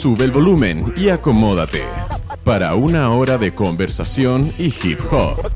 [0.00, 1.82] Sube el volumen y acomódate
[2.42, 5.52] para una hora de conversación y hip hop.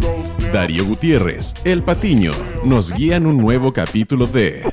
[0.53, 4.71] Darío Gutiérrez, El Patiño, nos guían un nuevo capítulo de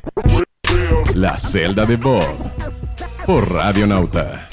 [1.16, 2.36] La celda de Bob
[3.26, 4.50] por Radio Nauta.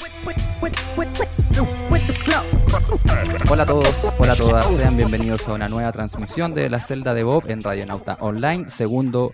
[3.49, 7.13] Hola a todos, hola a todas, sean bienvenidos a una nueva transmisión de La celda
[7.13, 9.33] de Bob en Radio Nauta Online, segundo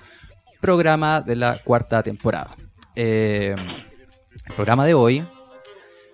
[0.60, 2.56] programa de la cuarta temporada.
[2.96, 3.56] Eh,
[4.48, 5.24] el programa de hoy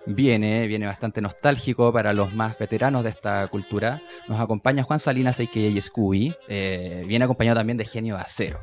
[0.06, 4.02] viene, viene bastante nostálgico para los más veteranos de esta cultura.
[4.28, 5.80] Nos acompaña Juan Salinas, a.k.a.
[5.80, 6.34] Scooby.
[6.48, 8.60] Eh, viene acompañado también de Genio Acero.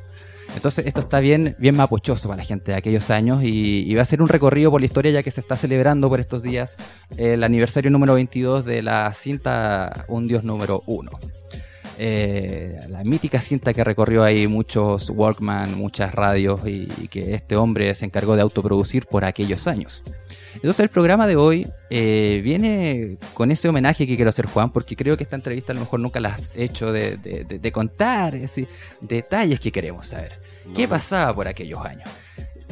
[0.54, 4.04] Entonces esto está bien, bien mapochoso para la gente de aquellos años y, va a
[4.04, 6.76] ser un recorrido por la historia ya que se está celebrando por estos días
[7.16, 11.10] el aniversario número 22 de la cinta Un Dios número 1.
[12.02, 17.94] Eh, la mítica cinta que recorrió ahí muchos Walkman, muchas radios y que este hombre
[17.94, 20.02] se encargó de autoproducir por aquellos años.
[20.54, 24.96] Entonces el programa de hoy eh, viene con ese homenaje que quiero hacer Juan, porque
[24.96, 28.34] creo que esta entrevista a lo mejor nunca la has hecho de, contar
[29.00, 30.40] detalles que queremos saber.
[30.74, 32.08] ¿Qué pasaba por aquellos años?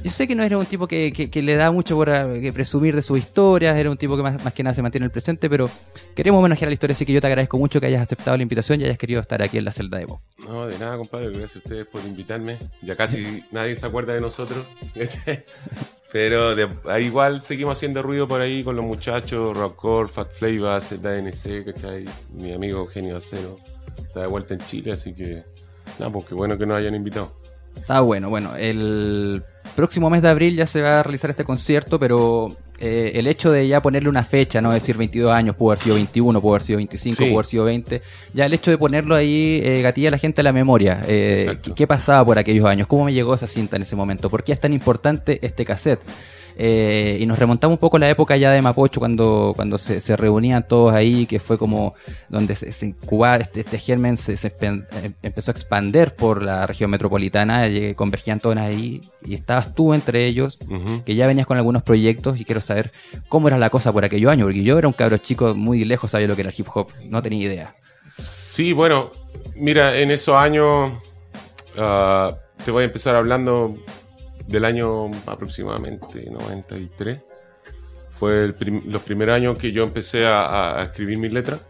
[0.02, 3.02] Yo sé que no era un tipo que, le da mucho por eh, presumir de
[3.02, 5.68] sus historias, era un tipo que más, que nada se mantiene en el presente, pero
[6.14, 8.80] queremos homenajear la historia, así que yo te agradezco mucho que hayas aceptado la invitación
[8.80, 10.20] y hayas querido estar aquí en la celda de vos.
[10.46, 12.58] No, de nada, compadre, gracias a ustedes por invitarme.
[12.82, 14.64] Ya casi nadie se acuerda de nosotros.
[16.10, 16.54] Pero
[16.98, 22.04] igual seguimos haciendo ruido por ahí con los muchachos, Rockcore, Fat Flavor, ZNC, ¿cachai?
[22.32, 23.58] Mi amigo Eugenio Acero
[23.98, 25.44] está de vuelta en Chile, así que
[25.98, 27.34] nada, pues qué bueno que nos hayan invitado.
[27.76, 29.44] Está bueno, bueno, el
[29.76, 33.50] próximo mes de abril ya se va a realizar este concierto, pero eh, el hecho
[33.50, 36.62] de ya ponerle una fecha, no decir 22 años, pudo haber sido 21, pudo haber
[36.62, 38.02] sido 25, pudo haber sido 20,
[38.34, 41.00] ya el hecho de ponerlo ahí eh, gatilla a la gente a la memoria.
[41.08, 42.86] Eh, ¿Qué pasaba por aquellos años?
[42.86, 44.30] ¿Cómo me llegó esa cinta en ese momento?
[44.30, 46.00] ¿Por qué es tan importante este cassette?
[46.60, 50.00] Eh, y nos remontamos un poco a la época ya de Mapocho, cuando, cuando se,
[50.00, 51.94] se reunían todos ahí, que fue como
[52.28, 54.82] donde se, se incubaba este, este germen, se, em,
[55.22, 60.58] empezó a expander por la región metropolitana, convergían todos ahí, y estabas tú entre ellos,
[61.06, 62.90] que ya venías con algunos proyectos, y quiero saber
[63.28, 66.10] cómo era la cosa por aquellos años, porque yo era un cabro chico muy lejos,
[66.10, 67.76] sabía lo que era el hip hop, no tenía idea.
[68.16, 69.12] Sí, bueno,
[69.54, 70.90] mira, en esos años,
[71.78, 73.76] ah, te voy a empezar hablando
[74.48, 77.20] del año aproximadamente 93.
[78.12, 78.52] Fue
[78.86, 81.60] los primeros años que yo empecé a, escribir mis letras,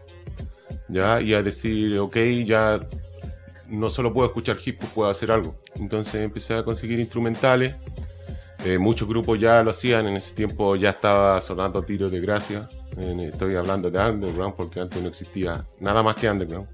[0.87, 2.79] ya, y a decir, ok, ya
[3.67, 5.55] no solo puedo escuchar hip hop, puedo hacer algo.
[5.75, 7.75] Entonces empecé a conseguir instrumentales.
[8.65, 12.67] Eh, muchos grupos ya lo hacían, en ese tiempo ya estaba sonando tiros de gracia.
[12.97, 16.67] estoy hablando de underground porque antes no existía nada más que underground.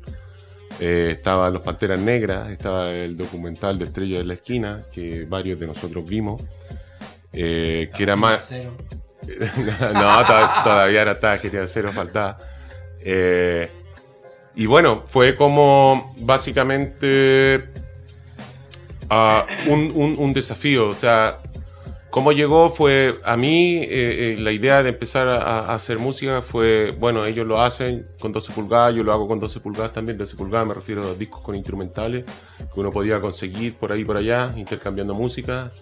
[0.79, 5.59] Eh, estaba Los Panteras Negras, estaba el documental de Estrella de la Esquina, que varios
[5.59, 6.41] de nosotros vimos,
[7.31, 8.51] eh, que era más...
[9.93, 10.25] no,
[10.63, 12.37] todavía era estaba quería cero, faltaba.
[12.99, 13.69] Eh,
[14.55, 17.69] y bueno, fue como básicamente
[19.09, 21.39] ah, un, un, desafío, o sea,
[22.15, 22.69] ¿Cómo llegó?
[22.69, 27.45] Fue a mí eh, eh, la idea de empezar a, hacer música fue, bueno, ellos
[27.45, 30.73] lo hacen con 12 pulgadas, yo lo hago con 12 pulgadas también, 12 pulgadas me
[30.75, 32.23] refiero a discos con instrumentales
[32.73, 35.73] que uno podía conseguir por ahí y por allá, intercambiando música.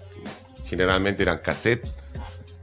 [0.66, 1.94] Generalmente eran cassettes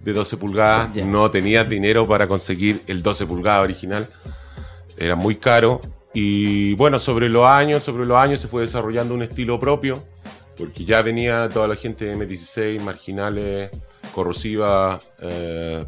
[0.01, 4.09] de 12 pulgadas, no tenía dinero para conseguir el 12 pulgadas original,
[4.97, 5.81] era muy caro.
[6.13, 10.03] Y bueno, sobre los años, sobre los años se fue desarrollando un estilo propio
[10.61, 13.71] porque ya venía toda la gente de M16, marginales,
[14.15, 15.87] corrosiva, eh,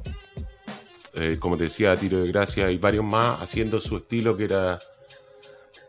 [1.12, 4.78] eh, como te decía, Tiro de Gracia y varios más, haciendo su estilo que era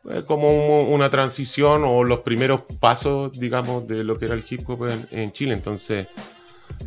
[0.09, 4.69] eh, como una transición o los primeros pasos, digamos, de lo que era el hip
[4.69, 5.53] hop en, Chile.
[5.53, 6.07] Entonces,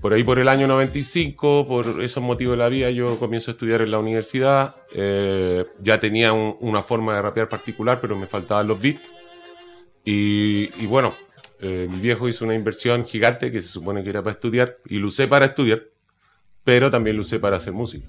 [0.02, 3.54] por ahí por el año 95, por esos motivos de la vida, yo comienzo a
[3.54, 4.76] estudiar en la universidad.
[5.80, 9.00] ya tenía una forma de rapear particular, pero me faltaban los beats.
[10.04, 11.14] y bueno,
[11.60, 14.98] eh, mi viejo hizo una inversión gigante que se supone que era para estudiar y
[14.98, 15.82] lo usé para estudiar,
[16.64, 18.08] pero también lo usé para hacer música.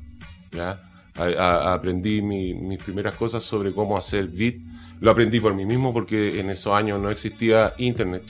[0.52, 0.84] ¿ya?
[1.20, 4.56] aprendí mis primeras cosas sobre cómo hacer beat.
[5.00, 8.24] Lo aprendí por mí mismo porque en esos años no existía internet.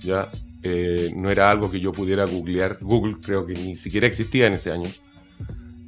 [0.00, 0.30] ¿ya?
[0.62, 2.78] Eh, no era algo que yo pudiera googlear.
[2.80, 4.90] Google creo que ni siquiera existía en ese año.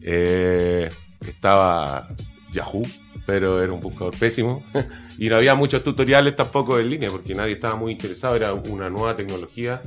[0.01, 0.89] Eh,
[1.27, 2.09] estaba
[2.53, 2.85] Yahoo,
[3.29, 4.65] pero era un buscador pésimo.
[5.19, 8.35] y no había muchos tutoriales tampoco en línea, porque nadie estaba muy interesado.
[8.35, 9.83] Era una nueva tecnología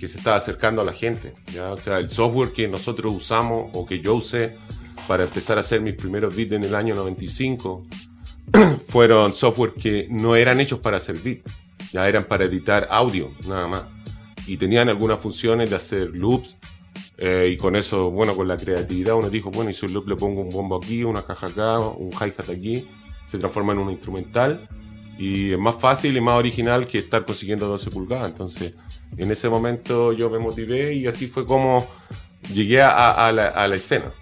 [0.00, 1.34] que se estaba acercando a la gente.
[1.52, 1.70] ¿ya?
[1.70, 4.56] O sea, el software que nosotros usamos o que yo usé
[5.06, 7.82] para empezar a hacer mis primeros beats en el año 95
[8.88, 11.44] fueron software que no eran hechos para hacer beats,
[11.92, 13.82] ya eran para editar audio, nada más.
[14.46, 16.56] Y tenían algunas funciones de hacer loops,
[17.20, 20.40] Eh, y con eso, bueno, con la creatividad uno dijo, bueno, y si le pongo
[20.40, 22.86] un bombo aquí, una caja acá, un hi-hat aquí,
[23.26, 24.68] se transforma en un instrumental
[25.18, 28.28] y es más fácil y más original que estar consiguiendo 12 pulgadas.
[28.28, 28.74] Entonces,
[29.16, 31.88] en ese momento yo me motivé y así fue como
[32.54, 34.12] llegué a, la, a la escena,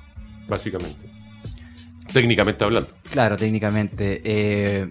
[0.48, 1.06] básicamente.
[2.12, 2.88] Técnicamente hablando.
[3.10, 4.22] Claro, técnicamente.
[4.24, 4.90] Eh,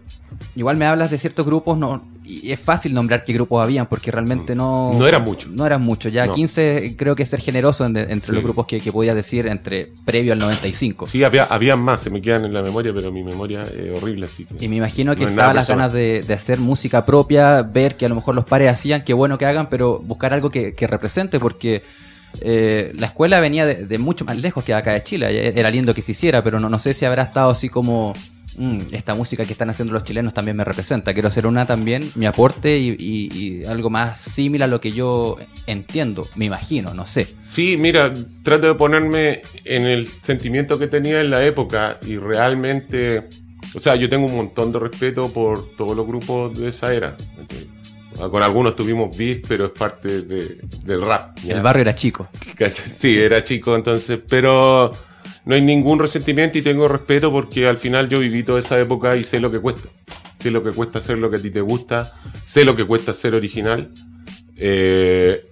[0.56, 4.12] igual me hablas de ciertos grupos, no, y es fácil nombrar qué grupos habían, porque
[4.12, 4.58] realmente mm.
[4.58, 4.92] no...
[4.94, 5.52] No eran muchos.
[5.52, 6.12] No eran muchos.
[6.12, 9.92] Ya 15 creo que es ser generoso entre los grupos que, que podía decir entre
[10.06, 11.08] previo al 95.
[11.08, 14.26] Sí, había, había más, se me quedan en la memoria, pero mi memoria es horrible.
[14.26, 18.10] Así y me imagino que estaba las ganas de, hacer música propia, ver que a
[18.10, 21.40] lo mejor los pares hacían, qué bueno que hagan, pero buscar algo que, que represente,
[21.40, 21.84] porque
[22.42, 25.54] eh, la escuela venía de, mucho más lejos que acá de Chile.
[25.58, 28.14] Era lindo que se hiciera, pero no, no sé si habrá estado así como.
[28.58, 31.14] Mm, esta música que están haciendo los chilenos también me representa.
[31.14, 35.38] Quiero hacer una también, mi aporte y, algo más similar a lo que yo
[35.68, 37.36] entiendo, me imagino, no sé.
[37.42, 38.14] Sí, mira,
[38.44, 43.30] trato de ponerme en el sentimiento que tenía en la época y realmente.
[43.74, 47.18] O sea, yo tengo un montón de respeto por todos los grupos de esa era.
[48.18, 51.38] Con algunos tuvimos beef, pero es parte del rap.
[51.46, 52.30] El barrio era chico.
[52.72, 54.92] Sí, era chico entonces, pero
[55.46, 59.16] no hay ningún resentimiento y tengo respeto porque al final yo viví toda esa época
[59.16, 59.90] y sé lo que cuesta.
[60.40, 62.14] Sé lo que cuesta hacer lo que a ti te gusta,
[62.44, 63.92] sé lo que cuesta ser original.
[64.58, 65.44] Eh,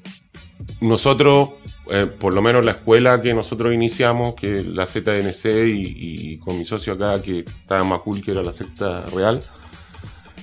[0.82, 1.52] nosotros,
[1.90, 6.58] eh, por lo menos la escuela que nosotros iniciamos, que es la ZNC y, con
[6.58, 9.42] mi socio acá, que estaba más cool, que era la secta real,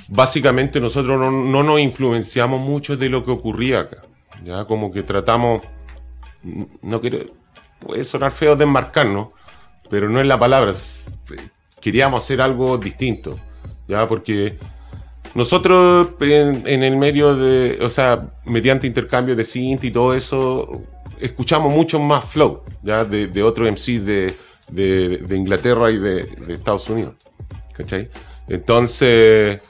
[0.09, 4.03] básicamente nosotros no, nos influenciamos mucho de lo que ocurría acá.
[4.43, 5.63] Ya como que tratamos,
[6.83, 7.19] no quiero,
[7.79, 9.29] puede sonar feo de enmarcarnos,
[9.91, 10.73] pero no es la palabra.
[11.81, 13.39] Queríamos hacer algo distinto,
[13.89, 14.57] ya porque
[15.35, 20.83] nosotros en, el medio de, o sea, mediante intercambio de synth y todo eso,
[21.19, 24.35] escuchamos mucho más flow, ya de, de otros MC de,
[24.71, 27.15] de, Inglaterra y de, de Estados Unidos,
[27.75, 28.09] ¿cachai?
[28.49, 29.61] Entonces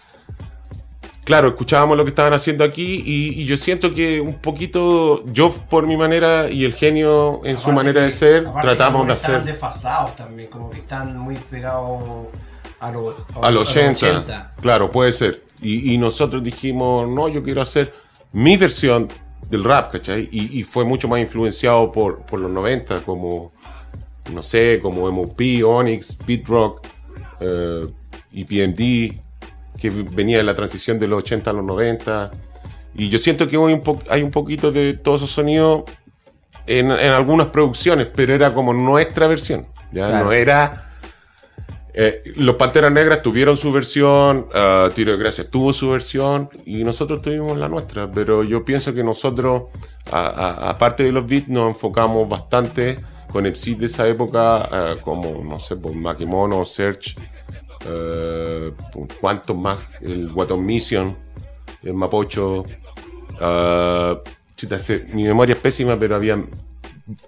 [1.25, 5.87] claro, escuchábamos lo que estaban haciendo aquí y, yo siento que un poquito, yo por
[5.87, 9.31] mi manera y el genio en su manera de ser, tratamos de hacer...
[9.37, 12.02] Están desfasados también, como que están muy pegados
[12.81, 14.55] a, los a, los 80.
[14.61, 15.44] Claro, puede ser.
[15.62, 17.93] Y, nosotros dijimos, no, yo quiero hacer
[18.32, 19.08] mi versión
[19.49, 20.28] del rap, ¿cachai?
[20.32, 23.52] Y, fue mucho más influenciado por, por los 90, como,
[24.32, 26.87] no sé, como MOP, Onyx, Beat Rock,
[27.40, 27.87] eh,
[28.32, 29.20] EPMD,
[29.81, 32.31] que venía de la transición de los 80 a los 90.
[32.94, 35.85] Y yo siento que un, hay un poquito de todos esos sonidos
[36.67, 39.67] en, algunas producciones, pero era como nuestra versión.
[39.93, 40.87] Ya no era.
[41.93, 46.85] Eh, los Panteras Negras tuvieron su versión, uh, Tiro de Gracia tuvo su versión y
[46.85, 48.11] nosotros tuvimos la nuestra.
[48.11, 49.65] Pero yo pienso que nosotros,
[50.12, 52.99] aparte de los beats, nos enfocamos bastante
[53.32, 57.17] con el de esa época, uh, como, no sé, por Makimono, Search,
[59.21, 59.79] ¿Cuántos más?
[60.00, 61.17] El Waton Mission,
[61.82, 62.65] el Mapocho.
[63.41, 64.17] Uh,
[65.15, 66.38] mi memoria es pésima, pero había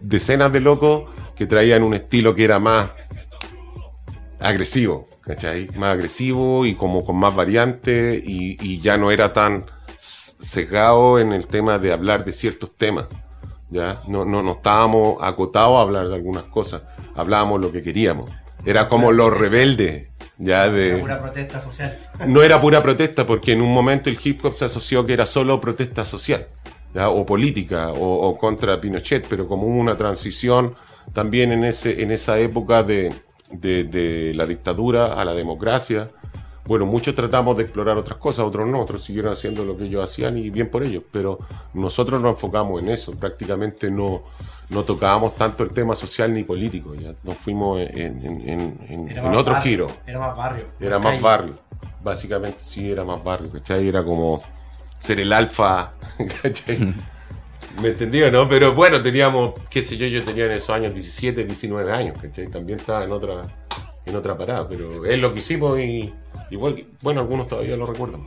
[0.01, 2.91] decenas de locos que traían un estilo que era más
[4.39, 5.69] agresivo, ¿cachai?
[5.77, 9.67] Más agresivo y como con más variantes y, ya no era tan
[9.99, 13.07] cegado en el tema de hablar de ciertos temas.
[13.71, 14.03] ¿ya?
[14.07, 16.83] No, no, no estábamos acotados a hablar de algunas cosas,
[17.15, 18.31] hablábamos lo que queríamos.
[18.65, 20.99] Era como los rebeldes ya de...
[20.99, 21.99] Pura protesta social.
[22.27, 25.27] No era pura protesta, porque en un momento el hip hop se asoció que era
[25.27, 26.47] solo protesta social,
[26.95, 30.75] o política, o, contra Pinochet, pero como hubo una transición
[31.13, 33.13] también en, ese, en esa época de,
[33.51, 36.11] de, la dictadura a la democracia,
[36.65, 40.05] bueno, muchos tratamos de explorar otras cosas, otros no, otros siguieron haciendo lo que ellos
[40.05, 41.41] hacían y bien por ellos, pero
[41.75, 44.23] nosotros nos enfocamos en eso, prácticamente no,
[44.69, 49.89] no tocábamos tanto el tema social ni político, ya nos fuimos en, en, otro giro.
[50.07, 50.67] Era más barrio.
[50.79, 51.59] Era más barrio,
[52.03, 53.89] básicamente sí, era más barrio, ¿cachai?
[53.89, 54.41] Era como
[55.01, 55.95] ser el alfa,
[56.43, 56.95] ¿cachai?
[57.81, 58.49] ¿Me entendió, no?
[58.49, 62.47] Pero bueno, teníamos, qué sé yo, yo tenía en esos años 17, 19 años, ¿cachai?
[62.49, 63.47] También estaba en otra,
[64.05, 66.13] en otra parada, pero es lo que hicimos y
[66.53, 68.21] Igual, bueno, algunos todavía lo recuerdan.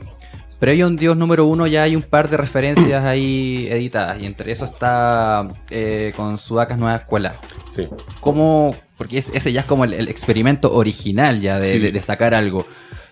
[0.58, 4.26] Pero hay un Dios número uno, ya hay un par de referencias ahí editadas, y
[4.26, 7.38] entre eso está eh, con Sudacas Nueva Escuela.
[7.70, 7.86] Sí.
[8.20, 8.74] ¿Cómo?
[8.98, 12.66] Porque ese ya es como el, experimento original ya de, sacar algo.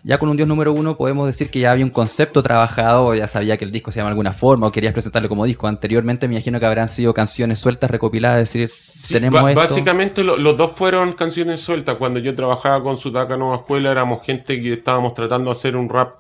[0.06, 3.26] Ya con un Dios número uno podemos decir que ya había un concepto trabajado, ya
[3.26, 5.66] sabía que el disco se llama de alguna forma, o querías presentarlo como disco.
[5.66, 9.60] Anteriormente me imagino que habrán sido canciones sueltas, recopiladas, es decir, tenemos esto.
[9.60, 11.96] Básicamente los dos fueron canciones sueltas.
[11.96, 15.88] Cuando yo trabajaba con Sudaka Nueva Escuela éramos gente que estábamos tratando de hacer un
[15.88, 16.16] rap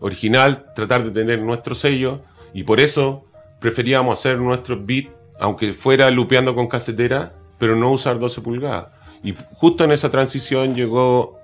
[0.00, 2.22] original, tratar de tener nuestro sello,
[2.52, 3.26] y por eso
[3.60, 8.88] preferíamos hacer nuestros beats aunque fuera lupeando con casetera, pero no usar 12 pulgadas.
[9.22, 11.39] Y justo en esa transición llegó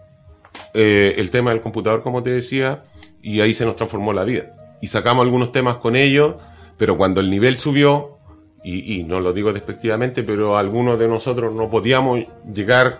[0.79, 2.83] eh, el tema del computador, como te decía,
[3.23, 4.77] y ahí se nos transformó la vida.
[4.83, 6.35] Y sacamos algunos temas con ellos,
[6.77, 8.19] pero cuando el nivel subió,
[8.63, 12.99] y, no lo digo despectivamente, pero algunos de nosotros no podíamos llegar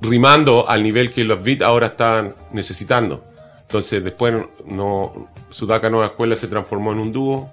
[0.00, 3.24] rimando al nivel que los beats ahora están necesitando.
[3.62, 7.50] Entonces después no, Sudaka Nueva Escuela se transformó en un dúo,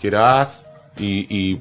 [0.00, 1.60] que era As, y, y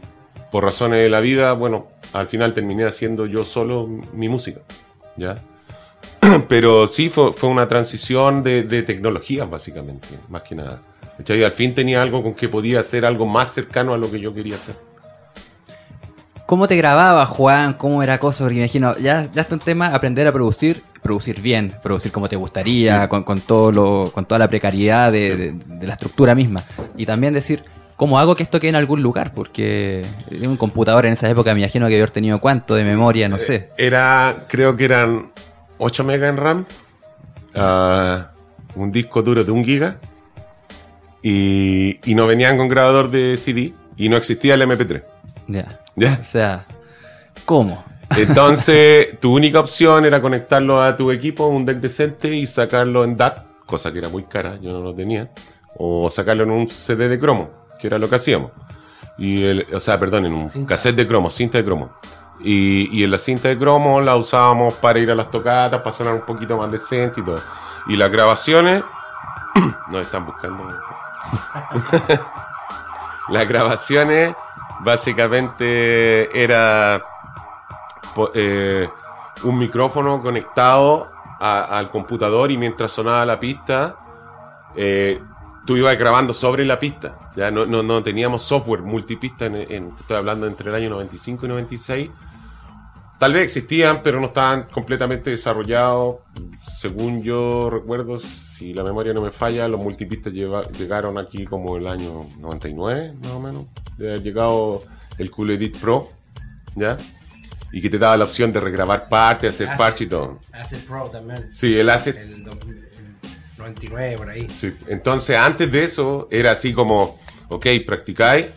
[0.51, 4.62] por razones de la vida, bueno, al final terminé haciendo yo solo mi música,
[5.17, 5.41] ¿ya?
[6.50, 10.82] Pero sí fue, fue una transición de, de tecnologías, básicamente, más que nada.
[11.27, 14.20] Y al fin tenía algo con que podía hacer algo más cercano a lo que
[14.20, 14.75] yo quería hacer.
[16.46, 17.74] ¿Cómo te grababas, Juan?
[17.74, 18.44] ¿Cómo era cosa?
[18.44, 22.36] Porque imagino, ya, ya está un tema aprender a producir, producir bien, producir como te
[22.36, 26.63] gustaría, con, con todo lo, con toda la precariedad de, de- de la estructura misma.
[26.98, 27.63] Y también decir,
[27.96, 29.34] ¿cómo hago que esto quede en algún lugar?
[29.34, 30.05] Porque
[30.44, 33.70] un computador en esa época me imagino que haber tenido cuánto de memoria, no sé.
[33.77, 35.32] Era, creo que eran
[35.77, 36.65] 8 megas en RAM,
[37.55, 38.32] ah,
[38.75, 39.98] un disco duro de 1 giga,
[41.22, 45.03] y, y no venían con grabador de CD, y no existía el MP3.
[45.48, 45.79] Ya.
[45.96, 46.17] ¿ya?
[46.22, 46.65] O sea,
[47.46, 47.84] ¿cómo?
[48.15, 53.17] Entonces, tu única opción era conectarlo a tu equipo, un deck decente, y sacarlo en
[53.17, 55.29] DAT, cosa que era muy cara, yo no lo tenía,
[55.77, 58.51] o sacarlo en un CD de cromo, que era lo que hacíamos.
[59.17, 60.70] Y el, o sea, perdón, en un Cinta.
[60.75, 61.89] cassette de cromo, cinta de cromo.
[62.39, 66.13] Y, en la cinta de cromo la usábamos para ir a las tocatas, para sonar
[66.13, 67.42] un poquito más decente y todo.
[67.88, 68.84] Y las grabaciones,
[69.92, 70.68] nos están buscando.
[73.30, 74.36] las grabaciones,
[74.82, 77.01] básicamente, era
[78.34, 78.89] eh,
[79.44, 83.96] un micrófono conectado al computador y mientras sonaba la pista,
[84.75, 85.22] eh,
[85.65, 87.31] tú ibas grabando sobre la pista.
[87.36, 91.45] Ya no, no, no teníamos software multipista, en, en- estoy hablando entre el año 95
[91.45, 92.10] y 96.
[93.19, 96.17] Tal vez existían, pero no estaban completamente desarrollados.
[96.67, 101.77] Según yo recuerdo, si la memoria no me falla, los multipistas lleva- llegaron aquí como
[101.77, 103.63] el año 99, más o menos.
[103.98, 104.81] De haber llegado
[105.17, 106.10] el Cool Edit Pro,
[106.75, 106.98] ¿ya?
[107.72, 109.77] Y que te daba la opción de regrabar partes, hacer Acid.
[109.77, 110.39] parche y todo.
[110.53, 111.50] Acid Pro también.
[111.53, 112.43] Sí, el Acid el
[113.65, 114.48] 99 por ahí.
[114.55, 117.19] Sí, Entonces, antes de eso, era así como,
[117.50, 118.48] ok, practicáis,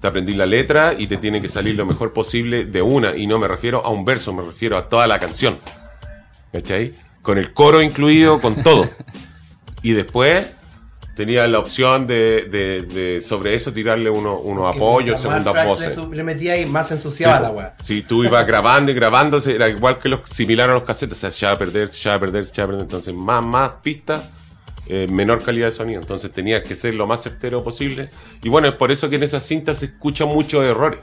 [0.00, 3.16] te aprendí la letra y te tiene que salir lo mejor posible de una.
[3.16, 5.58] Y no me refiero a un verso, me refiero a toda la canción.
[6.52, 6.94] ¿Cachai?
[7.22, 8.88] Con el coro incluido, con todo.
[9.82, 10.46] y después
[11.16, 15.96] tenía la opción de, de- de sobre eso tirarle uno- unos Que apoyos, segundas voces.
[15.96, 17.74] Le, le metía ahí más ensuciaba la weá.
[17.80, 21.20] Si tú ibas grabando y grabando, era igual que los similar a los cassettes, o
[21.20, 22.82] sea, se echaba a perder, se echaba a perder, se echaba a perder.
[22.84, 24.24] Entonces, más, más pistas,
[24.88, 26.00] eh, menor calidad de sonido.
[26.00, 28.10] Entonces, tenía que ser lo más certero posible.
[28.42, 31.00] Y bueno, es por eso que en esas cintas se escuchan muchos errores.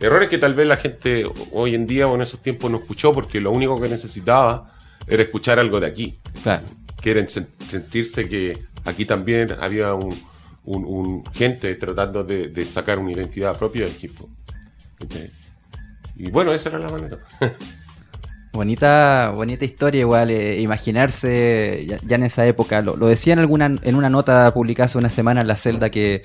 [0.00, 3.12] Errores que tal vez la gente hoy en día o en esos tiempos no escuchó
[3.12, 4.70] porque lo único que necesitaba
[5.06, 6.18] era escuchar algo de aquí.
[6.42, 6.64] Claro.
[7.02, 10.20] Sen- sentirse que aquí también había un,
[10.64, 14.16] un- un gente tratando de, de sacar una identidad propia del hip.
[16.16, 17.18] Y bueno, esa era la manera.
[18.52, 23.76] Bonita, bonita historia igual, eh, imaginarse ya, en esa época, lo, lo decía en, alguna,
[23.82, 26.22] en una nota publicada hace una semana en la celda que,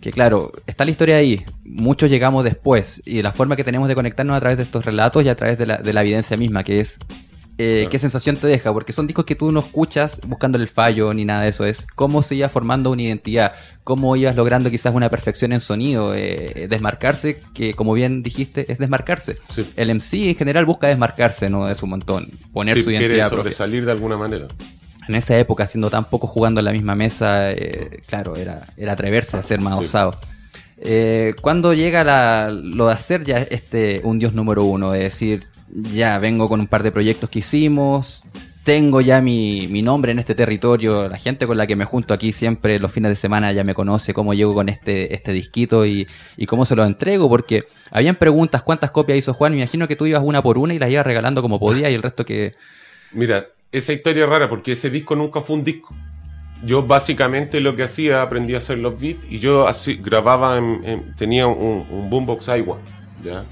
[0.00, 3.94] que claro, está la historia ahí, muchos llegamos después y la forma que tenemos de
[3.94, 6.64] conectarnos a través de estos relatos y a través de la, de la evidencia misma,
[6.64, 6.98] que es
[7.58, 7.90] eh, Claro.
[7.90, 11.24] qué sensación te deja, porque son discos que tú no escuchas buscándole el fallo ni
[11.24, 15.08] nada de eso, es cómo se iba formando una identidad, cómo ibas logrando quizás una
[15.08, 19.36] perfección en sonido, eh, desmarcarse, que como bien dijiste, es desmarcarse.
[19.48, 19.66] Sí.
[19.76, 21.66] El MC en general busca desmarcarse, ¿no?
[21.66, 23.38] De su montón, poner Sí, su identidad propia.
[23.44, 24.48] sobresalir de alguna manera.
[25.08, 28.92] En esa época, siendo tan poco jugando en la misma mesa, eh, claro, era, era
[28.92, 29.80] atreverse a ser más Sí.
[29.82, 30.18] osado.
[30.78, 34.90] Eh, ¿Cuándo llega la- lo de hacer ya este un dios número uno?
[34.90, 38.22] De decir, ya vengo con un par de proyectos que hicimos,
[38.64, 42.12] tengo ya mi, mi nombre en este territorio, la gente con la que me junto
[42.14, 45.86] aquí siempre los fines de semana ya me conoce cómo llego con este, este disquito
[45.86, 46.06] y,
[46.36, 49.94] y cómo se lo entrego, porque habían preguntas cuántas copias hizo Juan, me imagino que
[49.96, 52.54] tú ibas una por una y las ibas regalando como podía y el resto que...
[53.12, 55.94] Mira, esa historia es rara porque ese disco nunca fue un disco.
[56.64, 60.80] Yo básicamente lo que hacía, aprendí a hacer los beats y yo así grababa, en-
[60.84, 62.78] en- tenía un, un boombox Aiwa,
[63.22, 63.44] ¿ya?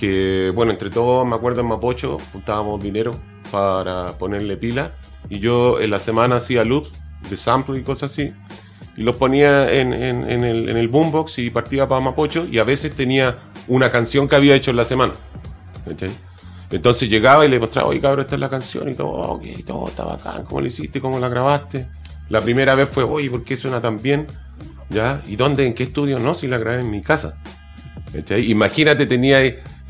[0.00, 3.12] Que, bueno, entre todos, me acuerdo en Mapocho, juntábamos dinero
[3.50, 4.94] para ponerle pila
[5.28, 6.90] y yo en la semana hacía loops
[7.28, 8.32] de sample y cosas así
[8.96, 12.64] y los ponía en, en- el, en el boombox y partía para Mapocho y a
[12.64, 13.36] veces tenía
[13.68, 15.12] una canción que había hecho en la semana.
[16.70, 19.42] Entonces llegaba y le mostraba, oye cabrón, esta es la canción y todo, "Oh, ok,
[19.66, 21.00] todo está bacán, ¿cómo lo hiciste?
[21.00, 21.88] ¿Cómo la grabaste?
[22.28, 24.28] La primera vez fue, oye, ¿por qué suena tan bien?
[24.88, 25.20] ¿Ya?
[25.26, 25.66] ¿Y dónde?
[25.66, 26.18] ¿En qué estudio?
[26.20, 27.36] No, si la grabé en mi casa.
[28.36, 29.40] Imagínate, tenía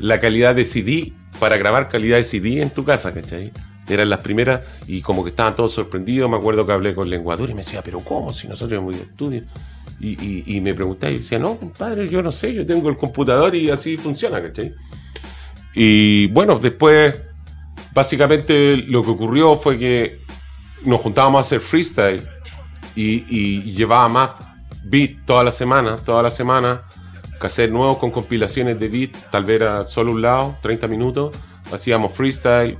[0.01, 3.51] la calidad de CD para grabar calidad de CD en tu casa, ¿cachai?
[3.87, 6.29] Eran las primeras y como que estaban todos sorprendidos.
[6.29, 8.31] Me acuerdo que hablé con Lenguador y me decía, pero ¿cómo?
[8.31, 9.43] Si nosotros hemos ido a estudio.
[9.99, 12.97] Y, y, y me preguntaba y decía, no, compadre, yo no sé, yo tengo el
[12.97, 14.73] computador y así funciona, ¿cachai?
[15.75, 17.13] Y bueno, después,
[17.93, 20.19] básicamente lo que ocurrió fue que
[20.83, 22.27] nos juntábamos a hacer freestyle
[22.95, 24.31] y, y llevaba más
[24.85, 26.81] beat toda la semana, toda la semana,
[27.47, 31.35] hacer nuevos con compilaciones de beat, tal vez era solo un lado, 30 minutos,
[31.71, 32.77] hacíamos freestyle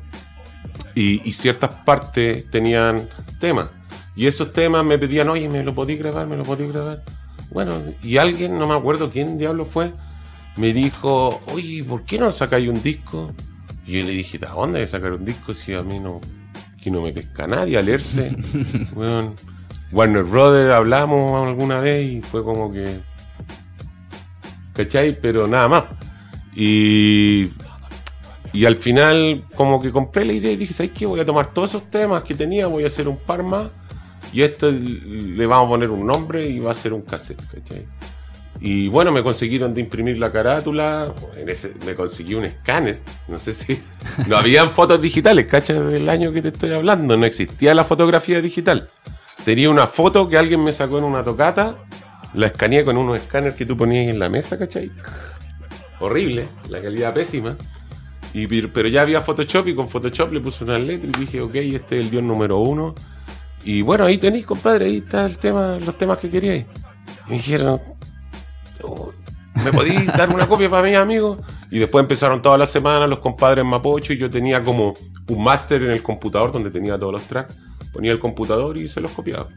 [0.95, 3.69] y, y ciertas partes tenían temas.
[4.15, 6.27] Y esos temas me pedían, oye, ¿me lo podí grabar?
[6.27, 7.03] ¿Me lo podí grabar?
[7.49, 9.93] Bueno, y alguien, no me acuerdo quién diablo fue,
[10.57, 13.33] me dijo, oye, ¿por qué no sacáis un disco?
[13.85, 16.21] Y yo le dije, ¿de dónde sacar un disco si a mí no,
[16.81, 18.35] que no me pesca nadie a leerse?
[18.93, 19.35] bueno,
[19.91, 22.99] Warner Brothers hablamos alguna vez y fue como que.
[24.83, 25.17] ¿Cachai?
[25.19, 25.83] Pero nada más.
[26.55, 27.49] Y.
[28.53, 31.05] Y al final, como que compré la idea y dije, ¿sabes qué?
[31.05, 33.69] Voy a tomar todos esos temas que tenía, voy a hacer un par más.
[34.33, 37.85] Y esto le vamos a poner un nombre y va a ser un cassette, ¿cachai?
[38.59, 43.39] Y bueno, me consiguieron de imprimir la carátula, en ese, me conseguí un escáner, no
[43.39, 43.81] sé si...
[44.27, 45.79] No habían fotos digitales, ¿cachai?
[45.79, 48.89] Del año que te estoy hablando, no existía la fotografía digital.
[49.45, 51.77] Tenía una foto que alguien me sacó en una tocata,
[52.33, 54.91] la escaneé con unos escáneres que tú ponías en la mesa, ¿cachai?
[55.99, 57.57] Horrible, la calidad pésima.
[58.33, 61.55] Y, pero ya había Photoshop y con Photoshop le puse unas letras y dije, ok,
[61.55, 62.95] este es el dios número uno.
[63.63, 66.65] Y bueno, ahí tenéis, compadre, ahí está el tema, los temas que queríais.
[67.27, 67.79] Me dijeron,
[68.81, 69.11] oh,
[69.63, 71.39] ¿me podéis dar una copia para mis amigos?
[71.69, 74.95] Y después empezaron todas las semanas los compadres Mapocho y yo tenía como
[75.31, 77.55] un máster en el computador donde tenía todos los tracks.
[77.93, 79.49] Ponía el computador y se los copiaba.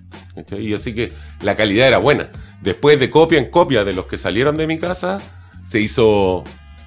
[0.58, 2.30] Y así que la calidad era buena.
[2.62, 5.20] Después de copia en copia de los que salieron de mi casa,
[5.66, 6.42] se hizo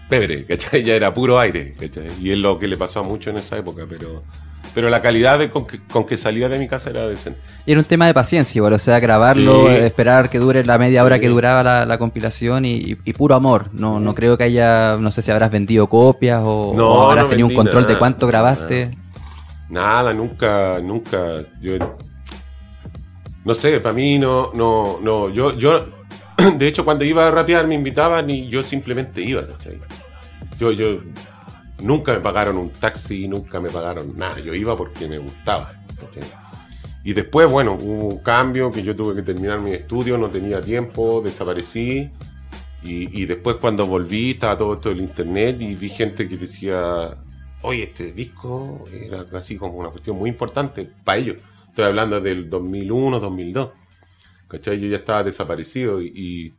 [0.10, 0.84] pebre, ¿cachai?
[0.86, 1.76] Ya era puro aire.
[2.22, 4.24] Y es lo que le pasó mucho en esa época, pero,
[4.78, 7.40] pero la calidad de, con, que, con que salía de mi casa era decente.
[7.66, 9.74] Y era un tema de paciencia, igual, o sea, grabarlo, Sí.
[9.78, 11.22] esperar que dure la media hora Sí.
[11.22, 13.70] que duraba la, la compilación y, puro amor.
[13.74, 17.24] No, no creo que haya, no sé si habrás vendido copias o, No, o habrás
[17.24, 18.92] no tenido un control de cuánto grabaste.
[19.68, 20.04] nada.
[20.04, 21.38] Nada, nunca, nunca.
[21.60, 21.72] Yo,
[23.44, 25.30] no sé, para mí no, no, no.
[25.32, 25.88] Yo, yo,
[26.56, 29.80] de hecho, cuando iba a rapear me invitaban y yo simplemente iba, ¿cachai?
[30.60, 31.00] Yo, yo,
[31.82, 34.40] nunca me pagaron un taxi, nunca me pagaron nada.
[34.40, 36.30] Yo iba porque me gustaba, ¿cachai?
[37.04, 40.62] Y después, bueno, hubo un cambio que yo tuve que terminar mi estudio, no tenía
[40.62, 42.12] tiempo, desaparecí.
[42.84, 47.18] Y, después cuando volví estaba todo esto del internet y vi gente que decía,
[47.62, 51.38] oye, este disco era así como una cuestión muy importante para ellos.
[51.68, 53.70] Estoy hablando del 2001, 2002.
[54.48, 54.80] ¿Cachai?
[54.80, 56.56] Yo ya estaba desaparecido y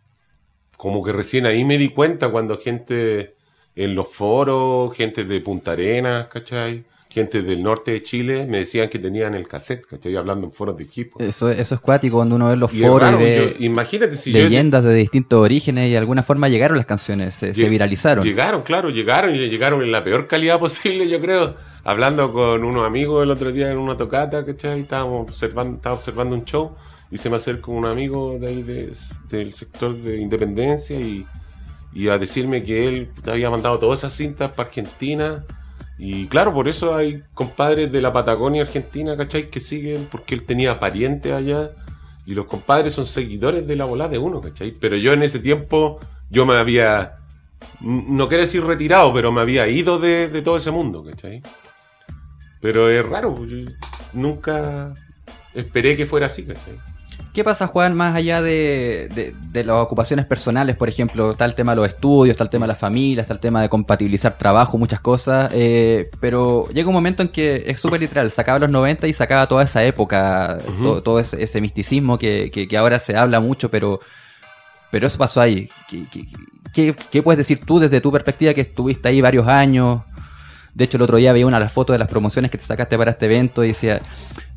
[0.77, 3.38] como que recién ahí me di cuenta cuando gente
[3.85, 6.85] en los foros, gente de Punta Arenas, ¿cachai?
[7.11, 10.15] Gente del norte de Chile me decían que tenían el cassette, ¿cachai?
[10.15, 11.19] Hablando en foros de equipo.
[11.21, 14.31] Eso, eso es cuático cuando uno ve los Y foros raro, ve yo- imagínate si
[14.31, 18.23] yo leyendas de distintos orígenes y de alguna forma llegaron las canciones, se, se viralizaron.
[18.23, 21.55] Llegaron, claro, llegaron y llegaron en la peor calidad posible, yo creo.
[21.85, 24.81] Hablando con unos amigos el otro día en una tocata, ¿cachai?
[24.81, 26.73] Estábamos observando, estaba observando un show
[27.11, 28.93] y se me acercó un amigo de ahí de-
[29.31, 31.25] del sector de Independencia y,
[31.93, 35.45] y a decirme que él había mandado todas esas cintas para Argentina.
[35.99, 39.51] Y claro, por eso hay compadres de la Patagonia Argentina, ¿cachai?
[39.51, 41.71] Que siguen porque él tenía parientes allá.
[42.27, 44.73] Y los compadres son seguidores de la bola de uno, ¿cachai?
[44.79, 45.99] Pero yo en ese tiempo,
[46.31, 47.17] yo me había,
[47.81, 51.43] no quiero decir retirado, pero me había ido de, de todo ese mundo, ¿cachai?
[52.61, 53.35] Pero es raro,
[54.13, 54.93] nunca
[55.55, 56.79] esperé que fuera así, ¿cachai?
[57.33, 61.33] ¿Qué pasa, Juan, más allá de, de- de las ocupaciones personales, por ejemplo?
[61.33, 63.63] Está el tema de los estudios, está el tema de la familia, está el tema
[63.63, 65.51] de compatibilizar trabajo, muchas cosas.
[65.55, 68.31] eh, pero llega un momento en que es súper literal.
[68.33, 72.67] Sacaba los 90 y sacaba toda esa época, todo, todo ese, ese misticismo que, que-
[72.67, 74.01] que ahora se habla mucho, pero,
[74.91, 75.69] pero eso pasó ahí.
[75.89, 76.27] ¿Qué, qué-
[76.73, 80.01] qué- qué puedes decir tú desde tu perspectiva que estuviste ahí varios años?
[80.75, 82.65] De hecho, el otro día veía una de las fotos de las promociones que te
[82.65, 84.01] sacaste para este evento y decía,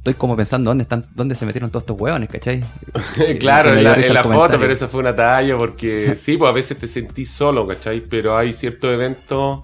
[0.02, 2.64] estoy como pensando dónde están, dónde se metieron todos estos hueones, ¿cachai?
[3.40, 6.54] claro, en la, en la foto, pero eso fue una talla porque sí, pues a
[6.54, 8.02] veces te sentís solo, ¿cachai?
[8.02, 9.60] Pero hay ciertos eventos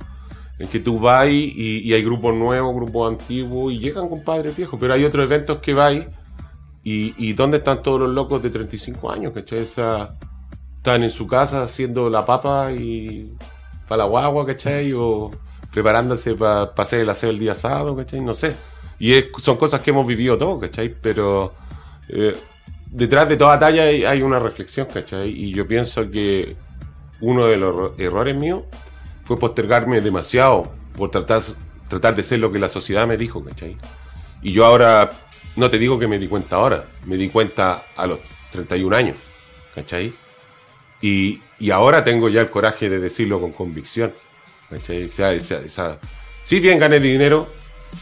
[0.60, 4.80] en que tú vas y, y hay grupos nuevos, grupos antiguos y llegan compadres viejos,
[4.80, 6.06] pero hay otros eventos que vais
[6.84, 9.60] y, y ¿dónde están todos los locos de 35 años, ¿cachai?
[9.60, 10.15] Esa-
[10.78, 13.34] están en su casa haciendo la papa y
[13.88, 14.93] para la guagua, ¿cachai?
[14.93, 15.32] O
[15.71, 18.21] preparándose para hacer el aseo el día sábado, ¿cachai?
[18.21, 18.56] No sé.
[18.99, 20.89] Y es- son cosas que hemos vivido todos, ¿cachai?
[21.01, 21.53] Pero
[22.10, 22.36] eh,
[22.89, 25.29] detrás de toda talla hay, hay una reflexión, ¿cachai?
[25.29, 26.55] Y yo pienso que
[27.21, 28.63] uno de los erro- errores míos
[29.25, 31.41] fue postergarme demasiado por tratar,
[31.89, 33.77] tratar de ser lo que la sociedad me dijo, ¿cachai?
[34.41, 35.12] Y yo ahora,
[35.55, 38.19] no te digo que me di cuenta ahora, me di cuenta a los
[38.51, 39.17] 31 años,
[39.75, 40.13] ¿cachai?
[41.01, 44.13] Y, y ahora tengo ya el coraje de decirlo con convicción,
[44.69, 45.05] ¿cachai?
[45.05, 45.99] O sea, esa, esa-
[46.43, 47.47] Si bien gané dinero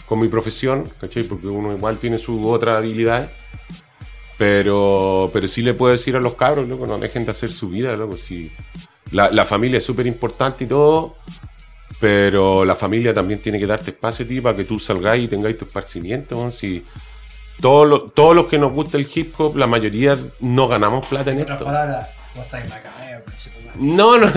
[0.05, 1.23] con mi profesión, ¿cachai?
[1.23, 3.29] Porque uno igual tiene su otra habilidad,
[4.37, 7.69] pero, pero sí le puedo decir a los cabros, loco, no dejen de hacer su
[7.69, 8.15] vida, loco.
[8.15, 8.51] Si
[9.11, 11.15] la, la familia es súper importante y todo,
[11.99, 15.57] pero la familia también tiene que darte espacio ti para que tú salgáis y tengáis
[15.57, 16.37] tu esparcimiento.
[16.37, 16.51] weón.
[16.51, 16.83] Si
[17.61, 21.31] todos los, todos los que nos gusta el hip hop, la mayoría no ganamos plata
[21.31, 21.63] en En esto.
[21.63, 23.23] palabras, vos macabeo.
[23.75, 24.31] No, no,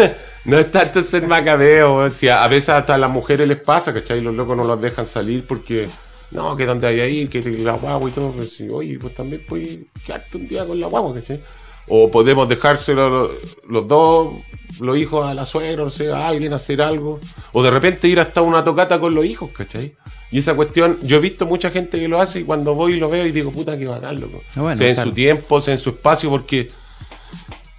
[0.44, 1.96] no es tanto ser macabeo.
[1.96, 2.10] weón.
[2.10, 4.20] Si a, a veces hasta a las mujeres les pasa, ¿cachai?
[4.20, 5.88] Los locos no los dejan salir porque,
[6.30, 8.30] no, que donde hay ahí, que la guagua y todo.
[8.32, 11.40] Pues, oye, pues también puedes quedarte un día con la guagua, ¿cachai?
[11.88, 13.30] O podemos dejárselo los,
[13.66, 14.34] los dos,
[14.80, 17.18] los hijos a la suegra, o sea, a alguien hacer algo.
[17.52, 19.94] O de repente ir hasta una tocata con los hijos, ¿cachai?
[20.30, 23.00] Y esa cuestión, yo he visto mucha gente que lo hace y cuando voy y
[23.00, 24.42] lo veo y digo, puta, que bacán, loco.
[24.54, 25.08] Ah, bueno, sea en claro.
[25.08, 26.70] su tiempo, sea en su espacio, porque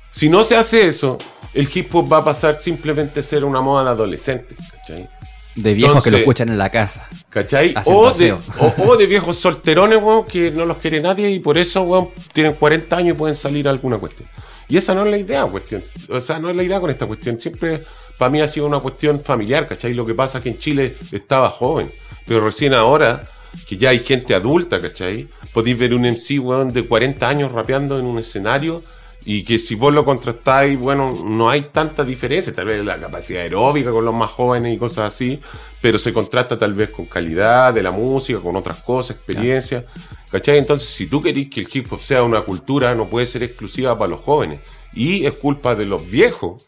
[0.10, 1.18] si no se hace eso,
[1.54, 5.08] el hip hop va a pasar simplemente a ser una moda de adolescentes, ¿cachai?
[5.56, 7.08] De viejos que lo Entonces- escuchan en la casa.
[7.30, 7.74] ¿Cachai?
[7.86, 8.40] O de, o,
[8.88, 12.54] o de viejos solterones, weón, que no los quiere nadie y por eso, weón, tienen
[12.54, 14.28] 40 años y pueden salir a alguna cuestión.
[14.68, 15.84] Y esa no es la idea, cuestión.
[16.10, 17.40] O sea, no es la idea con esta cuestión.
[17.40, 17.84] Siempre,
[18.18, 19.94] para mí ha sido una cuestión familiar, ¿cachai?
[19.94, 21.92] Lo que pasa es que en Chile estaba joven,
[22.26, 23.24] pero recién ahora,
[23.68, 25.28] que ya hay gente adulta, ¿cachai?
[25.54, 28.84] Podéis ver un MC, weón, de 40 años rapeando en un escenario
[29.32, 33.44] y que si vos lo contrastáis, bueno, no hay tanta diferencia, tal vez la capacidad
[33.44, 35.40] aeróbica con los más jóvenes y cosas así,
[35.84, 39.84] pero se contrasta tal vez con calidad de la música, con otras cosas, experiencias,
[40.32, 40.58] ¿cachai?
[40.58, 43.96] Entonces, si tú querís que el hip hop sea una cultura, no puede ser exclusiva
[44.00, 44.62] para los jóvenes.
[44.94, 46.68] Y es culpa de los viejos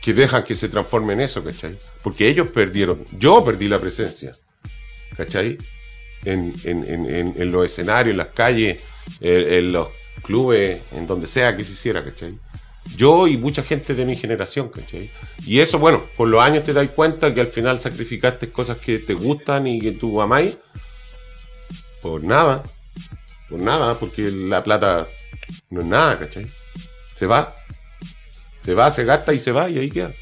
[0.00, 1.76] que dejan que se transforme en eso, ¿cachai?
[2.04, 4.30] Porque ellos perdieron, yo perdí la presencia,
[5.16, 5.58] ¿cachai?
[6.24, 8.78] En, en, en, en, en los escenarios, en las calles,
[9.20, 9.88] en, en los
[10.22, 12.38] clubes, en donde sea que se hiciera, ¿cachai?
[12.96, 15.10] Yo y mucha gente de mi generación, ¿cachai?
[15.46, 18.98] Y eso, bueno, por los años te das cuenta que al final sacrificaste cosas que
[18.98, 20.58] te gustan y que tú amáis
[22.00, 22.62] por nada,
[23.48, 25.06] por nada, porque la plata
[25.70, 26.46] no es nada, ¿cachai?
[27.14, 27.54] Se va,
[28.64, 30.12] se va, se gasta y se va y ahí queda.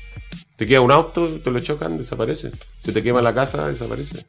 [0.57, 2.51] Te queda un auto, te lo chocan, desaparece.
[2.81, 4.25] Se te quema la casa, desaparece.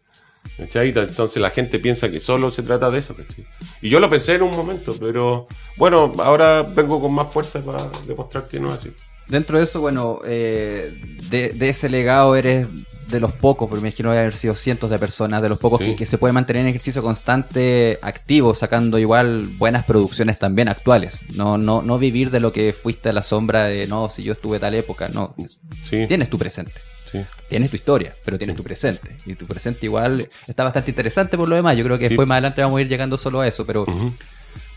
[0.57, 0.89] ¿Cachai?
[0.95, 3.45] Entonces la gente piensa que solo se trata de eso, ¿cachai?
[3.81, 7.89] Y yo lo pensé en un momento, pero bueno, ahora vengo con más fuerza para
[8.07, 8.91] demostrar que no es así.
[9.27, 10.91] Dentro de eso, bueno, eh,
[11.29, 12.67] de, de ese legado eres
[13.10, 15.79] de los pocos, porque me imagino que haber sido cientos de personas, de los pocos
[15.79, 15.86] Sí.
[15.91, 21.19] que, que se puede mantener en ejercicio constante, activo, sacando igual buenas producciones también actuales.
[21.36, 24.33] No, no, no vivir de lo que fuiste a la sombra de, no, si yo
[24.33, 25.36] estuve tal época, no.
[25.83, 26.73] Sí, Tienes tu presente.
[27.11, 27.19] Sí.
[27.49, 29.15] Tienes tu historia, pero tienes tu presente.
[29.25, 31.75] Y tu presente igual está bastante interesante por lo demás.
[31.77, 32.09] Yo creo que Sí.
[32.09, 33.85] después más adelante vamos a ir llegando solo a eso, pero,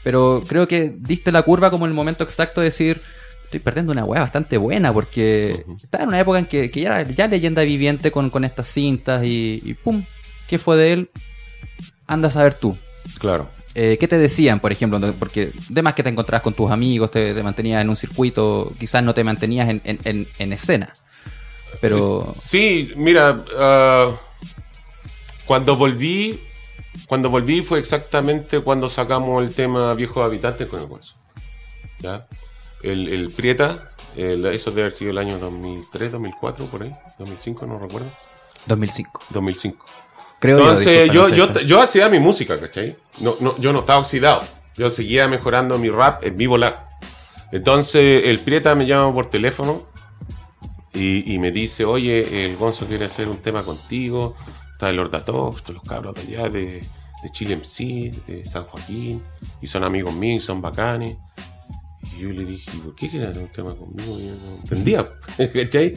[0.03, 3.01] pero creo que diste la curva como el momento exacto de decir,
[3.45, 7.01] estoy perdiendo una weá bastante buena porque estaba en una época en que, que ya
[7.01, 10.03] era ya leyenda viviente con, con estas cintas y, y pum,
[10.49, 11.11] ¿qué fue de él?
[12.07, 12.77] Anda a saber tú.
[13.19, 13.49] Claro.
[13.75, 15.01] Eh, ¿Qué te decían, por ejemplo?
[15.19, 19.03] Porque además que te encontrabas con tus amigos, te, te mantenías en un circuito, quizás
[19.05, 20.93] no te mantenías en, en- en- en escena.
[21.81, 22.35] Pero...
[22.39, 24.11] Sí, mira, ah,
[25.47, 26.41] cuando volví,
[27.09, 31.15] cuando volví fue exactamente cuando sacamos el tema Viejos Habitantes con el Guaso.
[32.01, 32.27] ¿Ya?
[32.83, 37.67] El, el Prieta, el- eso debe haber sido el año 2003, 2004, por ahí, 2005,
[37.67, 38.11] no recuerdo.
[38.67, 39.23] 2005.
[39.31, 39.87] 2005.
[40.39, 42.97] Creo Entonces, yo, yo, yo hacía mi música, ¿cachai?
[43.19, 44.43] No, no, yo no estaba oxidado.
[44.75, 46.89] Yo seguía mejorando mi rap en vivo la.
[47.53, 49.83] Entonces, el Prieta me llama por teléfono
[50.93, 54.35] y, me dice, oye, el Gonzo quiere hacer un tema contigo.
[54.73, 56.83] Está el Ordatox, los cabros de allá de,
[57.23, 59.23] de Chile MC, de San Joaquín,
[59.61, 61.17] y son amigos míos, son bacanes.
[62.17, 64.19] Y yo le dije, ¿por qué quieren hacer un tema conmigo?
[64.19, 65.95] Y yo no entendía, ¿cachai?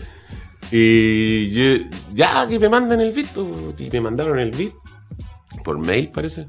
[0.71, 1.79] Y
[2.13, 3.35] ya que me manden el beat,
[3.79, 4.73] y me mandaron el beat
[5.63, 6.47] por mail, parece.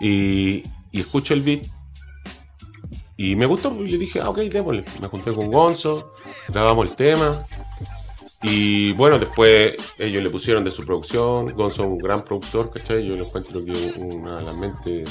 [0.00, 1.66] Y, y escucho el beat.
[3.16, 4.84] Y me gustó, y le dije, ah, ok, démosle.
[5.00, 6.14] Me junté con Gonzo,
[6.48, 7.46] grabamos el tema.
[8.42, 11.46] Y bueno, después ellos le pusieron de su producción.
[11.54, 13.06] Gonzo es un gran productor, ¿cachai?
[13.06, 15.08] Yo lo encuentro que una de las mentes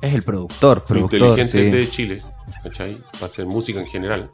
[0.00, 1.70] Es el productor, productor, inteligentes sí.
[1.70, 2.22] de Chile,
[2.62, 2.96] ¿cachai?
[3.12, 4.30] Para hacer música en general.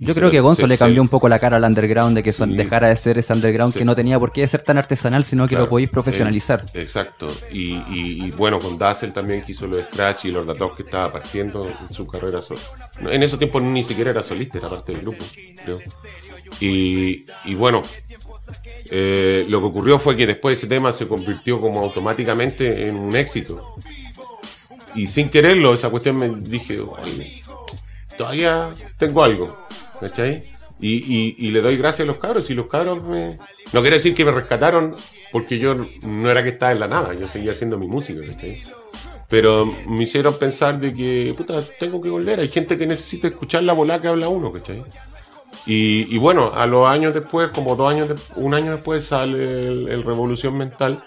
[0.00, 2.22] Yo creo que Gonzo se- le se- cambió un poco la cara al underground, de
[2.22, 2.56] que son, Sí.
[2.56, 5.50] dejara de ser ese underground que no tenía por qué ser tan artesanal, sino que
[5.50, 5.64] Claro.
[5.64, 6.64] lo podéis profesionalizar.
[6.72, 7.34] Eh, exacto.
[7.50, 10.82] Y, y- y bueno, con Dazzle también que hizo los Scratch y los datos que
[10.84, 12.58] estaba partiendo en su carrera sol-
[13.00, 15.24] no, En esos tiempos ni siquiera era solista, era parte del grupo,
[15.64, 15.78] creo.
[16.60, 17.82] Y, y bueno,
[18.90, 23.14] eh, lo que ocurrió fue que después ese tema se convirtió como automáticamente en un
[23.16, 23.74] éxito.
[24.94, 27.42] Y sin quererlo, esa cuestión me dije, "Oye,
[28.16, 29.56] todavía tengo algo,
[30.00, 30.44] ¿cachai?
[30.80, 33.36] Y, y- y le doy gracias a los cabros y los cabros me...
[33.72, 34.94] No quiere decir que me rescataron
[35.32, 38.62] porque yo no era que estaba en la nada, yo seguía haciendo mi música, ¿cachai?
[39.28, 43.62] Pero me hicieron pensar de que, puta, tengo que volver, hay gente que necesita escuchar
[43.64, 44.82] la bola que habla uno, ¿cachai?
[45.66, 49.66] Y, y bueno, a los años después, como dos años, de- un año después sale
[49.68, 51.02] el, el Revolución Mental,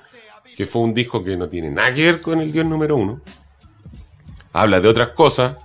[0.55, 3.21] que fue un disco que no tiene nada que ver con el Dios número uno.
[4.53, 5.55] Habla de otras cosas.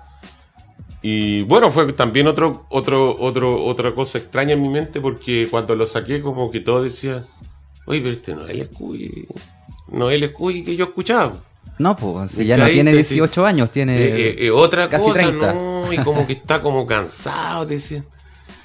[1.08, 5.76] Y bueno, fue también otro, otro, otro, otra cosa extraña en mi mente porque cuando
[5.76, 7.24] lo saqué como que todos decían,
[7.84, 9.28] oye, pero este no es el Scooby,
[9.92, 11.36] no es el Scooby que yo escuchaba.
[11.78, 13.96] No, pues, si ya no tiene Te- 18 años, tiene...
[13.96, 15.52] Eh, eh, eh, otra casi cosa, 30.
[15.52, 18.04] no, y como que está como cansado, decía.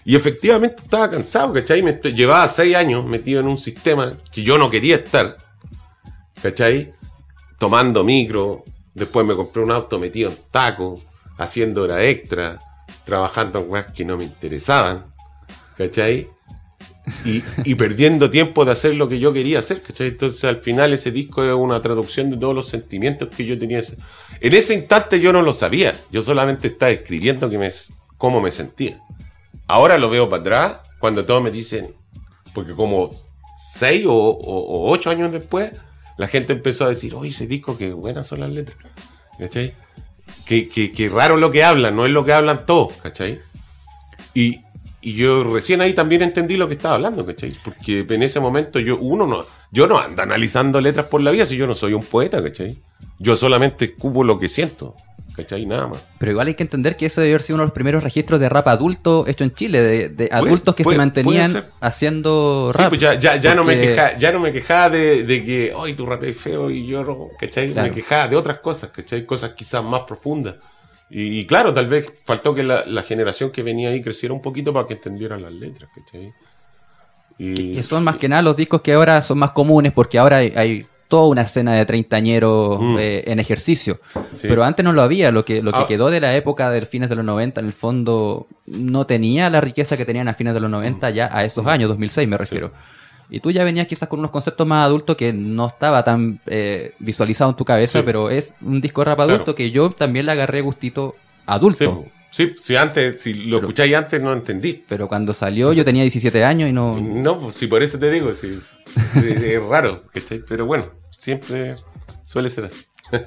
[0.03, 1.83] Y efectivamente estaba cansado, ¿cachai?
[1.83, 5.37] Me llevaba seis años metido en un sistema que yo no quería estar,
[6.41, 6.91] ¿cachai?
[7.59, 8.63] Tomando micro,
[8.95, 11.03] después me compré un auto metido en taco,
[11.41, 12.59] haciendo hora extra,
[13.05, 15.05] trabajando en cosas que no me interesaban,
[15.77, 16.27] ¿cachai?
[17.25, 20.07] Y, y perdiendo tiempo de hacer lo que yo quería hacer, ¿cachai?
[20.09, 23.81] Entonces al final ese disco es una traducción de todos los sentimientos que yo tenía.
[24.39, 27.69] En ese instante yo no lo sabía, yo solamente estaba escribiendo que me,
[28.17, 29.01] cómo me sentía.
[29.67, 31.93] Ahora lo veo para atrás, cuando todos me dicen,
[32.53, 33.11] porque como
[33.73, 35.71] seis o, o- o ocho años después,
[36.17, 38.77] la gente empezó a decir, oye, ese disco, qué buenas son las letras,
[39.39, 39.73] ¿cachai?
[40.45, 43.39] Que, que, que raro lo que hablan, no es lo que hablan todos, ¿cachai?
[44.33, 44.59] Y,
[45.01, 47.55] y yo recién ahí también entendí lo que estaba hablando, ¿cachai?
[47.63, 51.45] Porque en ese momento yo, uno no, yo no ando analizando letras por la vida
[51.45, 52.79] si yo no soy un poeta, ¿cachai?
[53.17, 54.95] Yo solamente escupo lo que siento,
[55.35, 55.65] ¿cachai?
[55.65, 56.01] Nada más.
[56.17, 58.39] Pero igual hay que entender que eso debe haber sido uno de los primeros registros
[58.39, 62.89] de rap adulto hecho en Chile, de, adultos que se mantenían haciendo Sí, rap.
[62.89, 65.93] pues ya, ya, ya no me quejaba, ya no me quejaba de, de que, ay,
[65.93, 67.71] tu rap es feo y yo no, ¿cachai?
[67.71, 67.89] Claro.
[67.89, 69.25] Me quejaba de otras cosas, ¿cachai?
[69.25, 70.55] Cosas quizás más profundas.
[71.09, 74.41] Y, y claro, tal vez faltó que la, la generación que venía ahí creciera un
[74.41, 76.33] poquito para que entendieran las letras, ¿cachai?
[77.37, 80.37] Y, Que son más que nada los discos que ahora son más comunes porque ahora
[80.37, 82.95] hay, hay toda una escena de treintañeros Mm.
[82.99, 83.99] eh, en ejercicio.
[84.33, 84.47] Sí.
[84.47, 85.29] Pero antes no lo había.
[85.31, 85.85] Lo que, lo que Ah.
[85.87, 89.59] quedó de la época del fines de los 90, en el fondo, no tenía la
[89.61, 92.71] riqueza que tenían a fines de los 90 ya a esos años, 2006 me refiero.
[93.29, 96.93] Y tú ya venías quizás con unos conceptos más adultos que no estaba tan eh,
[96.99, 98.03] visualizado en tu cabeza, Sí.
[98.05, 99.33] pero es un disco de rap Claro.
[99.33, 102.05] adulto que yo también le agarré gustito adulto.
[102.29, 104.83] sí, si antes, si lo Pero- escucháis antes no entendí.
[104.87, 106.97] Pero cuando salió yo tenía 17 años y no...
[106.99, 108.57] No, pues si por eso te digo, sí,
[109.15, 110.39] es raro, ¿cachai?
[110.47, 110.85] Pero bueno,
[111.21, 111.75] siempre
[112.23, 112.81] suele ser así.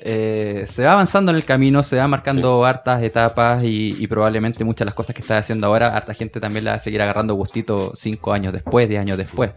[0.00, 4.62] eh, se va avanzando en el camino, se va marcando hartas etapas y, y probablemente
[4.62, 7.00] muchas de las cosas que estás haciendo ahora, harta gente también la va a seguir
[7.00, 9.52] agarrando gustito cinco años después, 10 años después.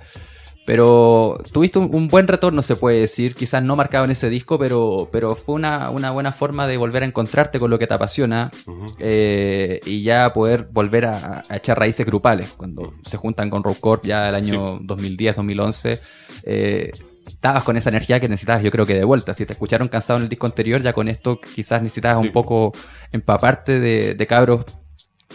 [0.65, 4.59] Pero tuviste un, un buen retorno, se puede decir, quizás no marcado en ese disco,
[4.59, 7.93] pero, pero fue una, una buena forma de volver a encontrarte con lo que te
[7.93, 8.51] apasiona
[8.99, 12.49] eh, y ya poder volver a, a echar raíces grupales.
[12.57, 16.01] Cuando se juntan con Road Corp ya el año 2010, 2011,
[16.43, 16.91] eh,
[17.37, 19.31] estabas con esa energía que necesitabas, yo creo que de vuelta.
[19.33, 22.27] Si te escucharon cansado en el disco anterior, ya con esto quizás necesitabas Sí.
[22.27, 22.73] un poco
[23.11, 24.65] empaparte de, de cabros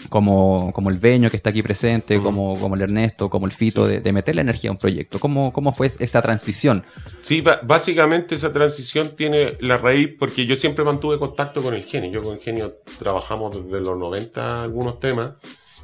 [0.09, 3.87] como, como el Veño que está aquí presente, como, como el Ernesto, como el Fito,
[3.87, 5.21] de, de meter la energía a un proyecto.
[5.21, 6.85] ¿Cómo, cómo fue esa transición?
[7.21, 12.11] Sí, básicamente esa transición tiene la raíz porque yo siempre mantuve contacto con el genio.
[12.11, 15.35] Yo con el genio trabajamos desde los 90 algunos temas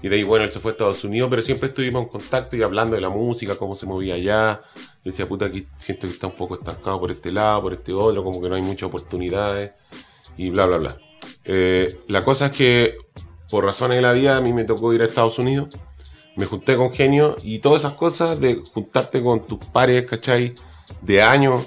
[0.02, 2.56] y de ahí, bueno, él se fue a Estados Unidos, pero siempre estuvimos en contacto
[2.56, 4.60] y hablando de la música, cómo se movía allá.
[4.74, 7.92] Yo decía, puta, aquí siento que está un poco estancado por este lado, por este
[7.92, 9.72] otro, como que no hay muchas oportunidades
[10.36, 10.96] y bla, bla, bla.
[11.44, 12.96] Eh, la cosa es que
[13.50, 15.68] por razones de la vida a mí me tocó ir a Estados Unidos
[16.38, 20.54] me junté con genio y todas esas cosas de juntarte con tus pares, ¿cachai?
[21.02, 21.66] De años,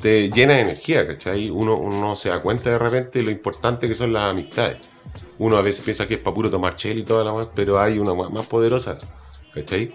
[0.00, 1.50] te llena de energía, ¿cachai?
[1.50, 4.78] Uno, uno se da cuenta de repente de lo importante que son las amistades.
[5.38, 7.80] Uno a veces piensa que es para puro tomar chel y toda la más, pero
[7.80, 8.98] hay una más poderosa,
[9.54, 9.92] ¿cachai?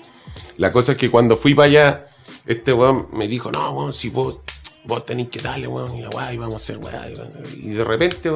[0.58, 2.06] La cosa es que cuando fui para allá,
[2.46, 4.40] este weón me dijo, no, weón, si vos,
[4.86, 7.10] vos que darle, weón, y la weá, y vamos a hacer weá.
[7.56, 8.30] y- de repente,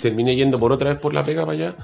[0.00, 1.76] terminé yendo por otra vez por la pega para allá.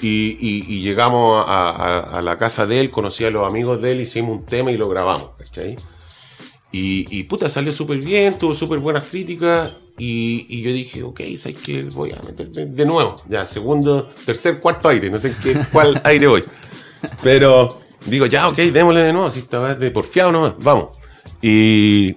[0.00, 4.44] Y, llegamos a, la casa de él, conocí a los amigos de él, hicimos un
[4.44, 5.30] tema y lo grabamos.
[6.72, 9.72] Y, y puta, salió súper bien, tuvo súper buenas críticas.
[9.98, 11.82] Y, y yo dije, ok, ¿sabes qué?
[11.84, 13.16] Voy a meterme de nuevo.
[13.28, 15.08] Ya, segundo, tercer, cuarto aire.
[15.10, 16.44] No sé qué, cuál aire voy.
[17.22, 19.30] Pero digo, ya, ok, démosle de nuevo.
[19.30, 20.90] Si estaba de porfiado nomás, vamos.
[21.40, 22.16] Y,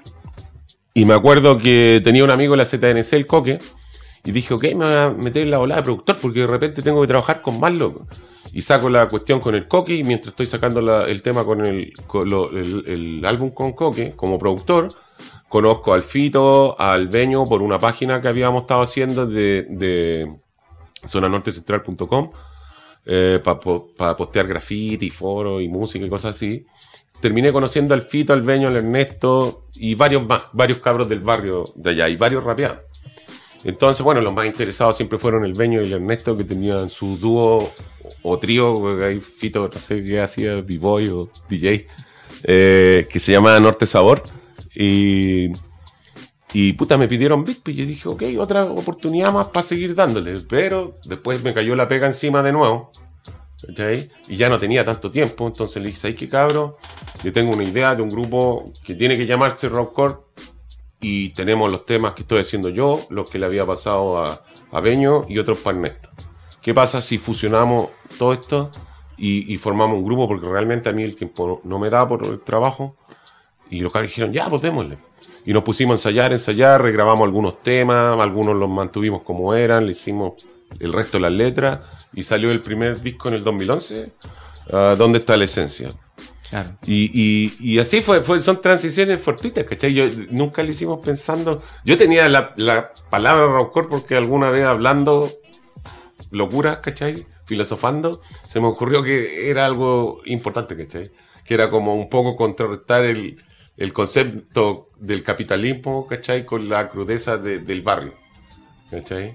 [0.93, 3.59] y me acuerdo que tenía un amigo en la ZNC, el Coque,
[4.25, 6.81] y dije, ok, me voy a meter en la volada de productor porque de repente
[6.81, 8.07] tengo que trabajar con más locos.
[8.51, 11.65] Y saco la cuestión con el Coque y mientras estoy sacando la- el tema con,
[11.65, 14.89] el, con lo- el, el álbum con Coque, como productor,
[15.49, 20.33] conozco al Fito, al Beño, por una página que habíamos estado haciendo de, de
[21.07, 22.31] zonanortecentral.com
[23.43, 26.65] para postear graffiti, foros y música y cosas así.
[27.19, 31.65] Terminé conociendo al Fito, al Beño, al Ernesto y varios más, varios cabros del barrio
[31.75, 32.79] de allá y varios rapeados.
[33.63, 37.17] Entonces, bueno, los más interesados siempre fueron el Beño y el Ernesto, que tenían su
[37.17, 37.71] dúo
[38.23, 41.88] o trío, ahí Fito, no sé qué hacía, B-Boy o DJ,
[42.43, 44.23] eh, que se llama Norte Sabor.
[44.75, 45.51] Y,
[46.53, 50.39] y puta, me pidieron beat, y yo dije, ok, otra oportunidad más para seguir dándole.
[50.41, 52.91] Pero después me cayó la pega encima de nuevo.
[53.65, 54.10] ¿cachai?
[54.27, 56.75] Y ya no tenía tanto tiempo, entonces le dije, ¿sabes qué cabrón?
[57.23, 60.15] Yo tengo una idea de un grupo que tiene que llamarse Rockcore
[61.01, 64.82] y tenemos los temas que estoy haciendo yo, los que le había pasado a, a
[64.82, 66.10] Beño y otros para Ernesto.
[66.62, 68.69] ¿Qué pasa si fusionamos todo esto
[69.17, 70.27] y, formamos un grupo?
[70.27, 72.95] Porque realmente a mí el tiempo no me da por el trabajo.
[73.69, 74.97] Y los caras dijeron, ya, pues démosle.
[75.45, 79.91] Y nos pusimos a ensayar, ensayar, regrabamos algunos temas, algunos los mantuvimos como eran, le
[79.91, 80.47] hicimos
[80.79, 81.79] el resto de las letras
[82.13, 84.12] y salió el primer disco en el 2011,
[84.71, 85.89] ah, ¿Dónde está la esencia?
[86.49, 86.77] Claro.
[86.86, 89.93] Y, y, y así fue, fue, son transiciones fortuitas, ¿cachai?
[89.93, 91.62] Yo, nunca lo hicimos pensando.
[91.86, 95.32] Yo tenía la, la palabra rockcore porque alguna vez hablando
[96.32, 97.27] locuras, ¿cachai?
[97.45, 101.12] Filosofando, se me ocurrió que era algo importante, ¿cachai?
[101.45, 103.38] Que era como un poco contrarrestar el,
[103.79, 106.45] el concepto del capitalismo, ¿cachai?
[106.45, 108.13] Con la crudeza de- del barrio,
[108.91, 109.33] ¿cachai?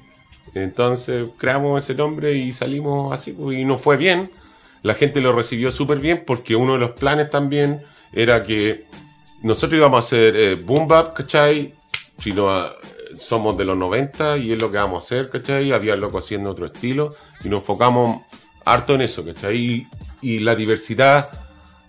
[0.54, 4.30] Entonces creamos ese nombre y salimos así, pues, y nos fue bien.
[4.82, 8.86] La gente lo recibió súper bien porque uno de los planes también era que
[9.42, 11.74] nosotros íbamos a hacer eh, boom bap, ¿cachai?
[12.18, 12.72] Si no, ah,
[13.16, 15.72] somos de los 90 y es lo que vamos a hacer, ¿cachai?
[15.72, 18.22] Había loco haciendo otro estilo y nos enfocamos
[18.64, 19.56] harto en eso, ¿cachai?
[19.56, 19.88] Y,
[20.20, 21.30] y la diversidad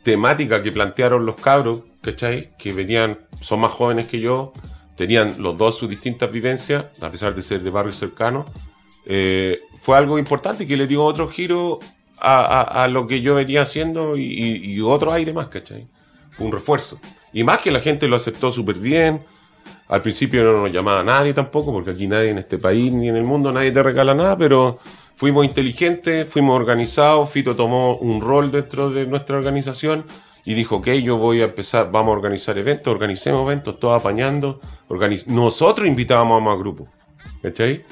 [0.03, 2.51] temática que plantearon los cabros, ¿cachai?
[2.57, 4.53] Que venían, son más jóvenes que yo,
[4.95, 8.45] tenían los dos sus distintas vivencias, a pesar de ser de barrios cercanos,
[9.05, 11.79] eh, fue algo importante que le dio otro giro
[12.17, 15.87] a, lo que yo venía haciendo y otro aire más, ¿cachai?
[16.31, 16.99] Fue un refuerzo.
[17.33, 19.21] Y más que la gente lo aceptó súper bien.
[19.87, 23.15] Al principio no nos llamaba nadie tampoco, porque aquí nadie en este país ni en
[23.15, 24.79] el mundo nadie te regala nada, pero
[25.15, 27.29] fuimos inteligentes, fuimos organizados.
[27.29, 30.05] Fito tomó un rol dentro de nuestra organización
[30.45, 34.59] y dijo, ok, yo voy a empezar, vamos a organizar eventos, organicemos eventos, todos apañando.
[34.87, 36.87] organiz- Nosotros invitábamos a más grupos,
[37.41, 37.83] ¿cachai?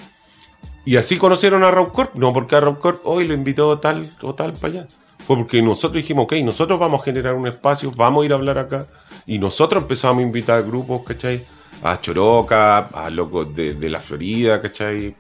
[0.86, 4.36] Y así conocieron a Rock Corp, no porque a Corp hoy lo invitó tal o
[4.36, 4.88] tal para allá.
[5.26, 8.36] Fue porque nosotros dijimos, ok, nosotros vamos a generar un espacio, vamos a ir a
[8.36, 8.88] hablar acá.
[9.26, 11.46] Y nosotros empezamos a invitar grupos, ¿cachai?
[11.82, 15.16] A Choroca, a locos de, de la Florida, ¿cachai?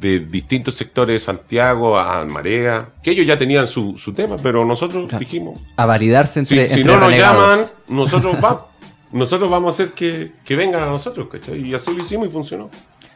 [0.00, 4.64] De distintos sectores de Santiago, a Marea, que ellos ya tenían su, su tema, pero
[4.64, 5.18] nosotros Claro.
[5.18, 8.62] dijimos, A validarse si, entre, si entre no nos llaman, nosotros vamos.
[9.10, 11.60] Nosotros vamos a hacer que, que vengan a nosotros, ¿cachai?
[11.66, 12.68] Y así lo hicimos y funcionó.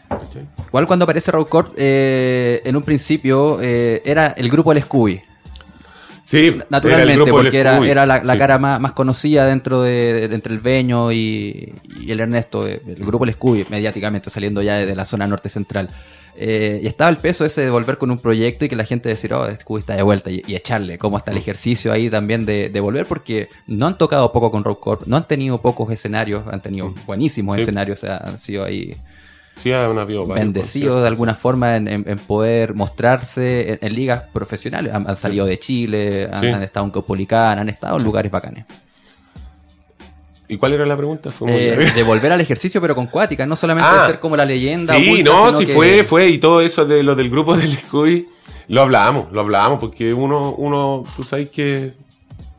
[0.08, 0.46] ¿cachai?
[0.68, 5.20] Igual cuando aparece Raw Corp, eh, en un principio eh, era el grupo El Scooby.
[6.24, 8.38] Sí, Naturalmente, del porque era, era la, la Sí.
[8.38, 12.80] cara más, más conocida dentro de, de- entre el Beño y, y el Ernesto, eh,
[12.86, 15.90] el grupo El Scooby, mediáticamente saliendo ya de la zona norte central.
[16.34, 19.08] Eh, y estaba el peso ese de volver con un proyecto y que la gente
[19.08, 21.40] decir, oh, Scooby está de vuelta y, y echarle, cómo está el Mm.
[21.40, 25.16] ejercicio ahí también de, de volver, porque no han tocado poco con Rock Corp, no
[25.18, 27.58] han tenido pocos escenarios, han tenido buenísimos Mm.
[27.58, 27.62] Sí.
[27.62, 28.96] escenarios, o sea, han sido ahí
[29.56, 33.94] Sí, han habido varios bendecidos de alguna forma en, en- en poder mostrarse en, en
[33.94, 34.94] ligas profesionales.
[34.94, 38.64] Han, han salido de Chile, han, estado en Copulicán, han estado en lugares bacanes.
[40.52, 41.30] ¿Y cuál era la pregunta?
[41.30, 44.06] Fue muy Eh, de volver al ejercicio, pero con cuática, no solamente Ah.
[44.06, 44.94] ser como la leyenda.
[44.94, 47.74] Sí, oculta, no, sí que- fue, fue, y todo eso de lo del grupo del
[47.76, 48.28] Scooby,
[48.68, 51.92] lo hablábamos, lo hablábamos, porque uno, uno, tú sabes que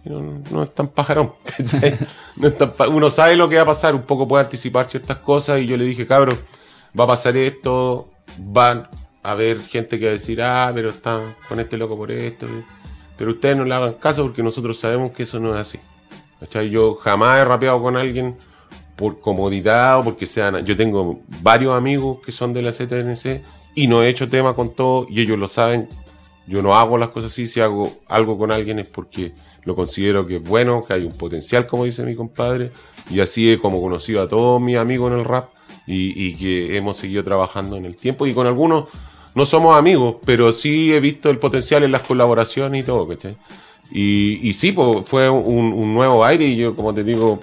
[0.05, 1.97] no, no es tan pajarón, ¿cachai?
[2.35, 4.85] No es tan pa- uno sabe lo que va a pasar, un poco puede anticipar
[4.85, 6.39] ciertas cosas, y yo le dije, cabrón,
[6.99, 8.09] va a pasar esto,
[8.39, 8.87] van
[9.21, 12.47] a haber gente que va a decir, ah, pero están con este loco por esto,
[13.17, 15.79] pero ustedes no le hagan caso porque nosotros sabemos que eso no es así.
[16.43, 16.69] ¿Cachai?
[16.69, 18.35] Yo jamás he rapeado con alguien
[18.97, 20.65] por comodidad o porque sean.
[20.65, 23.41] Yo tengo varios amigos que son de la ZNC
[23.75, 25.87] y no he hecho tema con todos y ellos lo saben.
[26.45, 27.47] Yo no hago las cosas así.
[27.47, 29.31] Si hago algo con alguien es porque
[29.63, 32.71] lo considero que es bueno, que hay un potencial, como dice mi compadre.
[33.09, 35.49] Y así he como conocido a todos mis amigos en el rap
[35.87, 38.89] y, y que hemos seguido trabajando en el tiempo y con algunos
[39.33, 43.37] no somos amigos, pero sí he visto el potencial en las colaboraciones y todo, ¿cachai?
[43.95, 47.39] Y, y sí, pues, fue un, nuevo aire y yo, como te digo,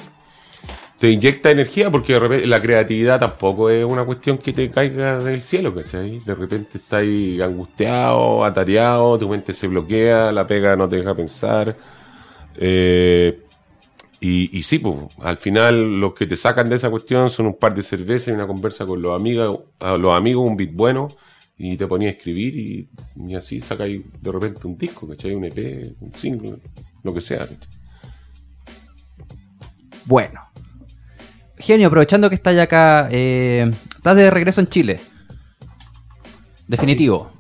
[0.99, 5.73] te inyecta energía porque la creatividad tampoco es una cuestión que te caiga del cielo,
[5.73, 6.19] ¿cachai?
[6.19, 7.05] De repente estás
[7.43, 11.77] angustiado, atareado, tu mente se bloquea, la pega no te deja pensar.
[12.57, 13.41] Eh,
[14.21, 17.59] y, y sí, pues, al final los que te sacan de esa cuestión son un
[17.59, 21.09] par de cervezas y una conversa con los amigos, un beat bueno,
[21.63, 22.89] y te ponías a escribir y,
[23.29, 25.35] y así sacáis de repente un disco, ¿cachai?
[25.35, 26.57] Un EP, un single,
[27.03, 27.69] lo que sea, ¿cachai?
[30.07, 30.41] Bueno.
[31.59, 35.01] Genio, aprovechando que estás ya acá, eh, estás de regreso en Chile.
[36.67, 37.31] Definitivo.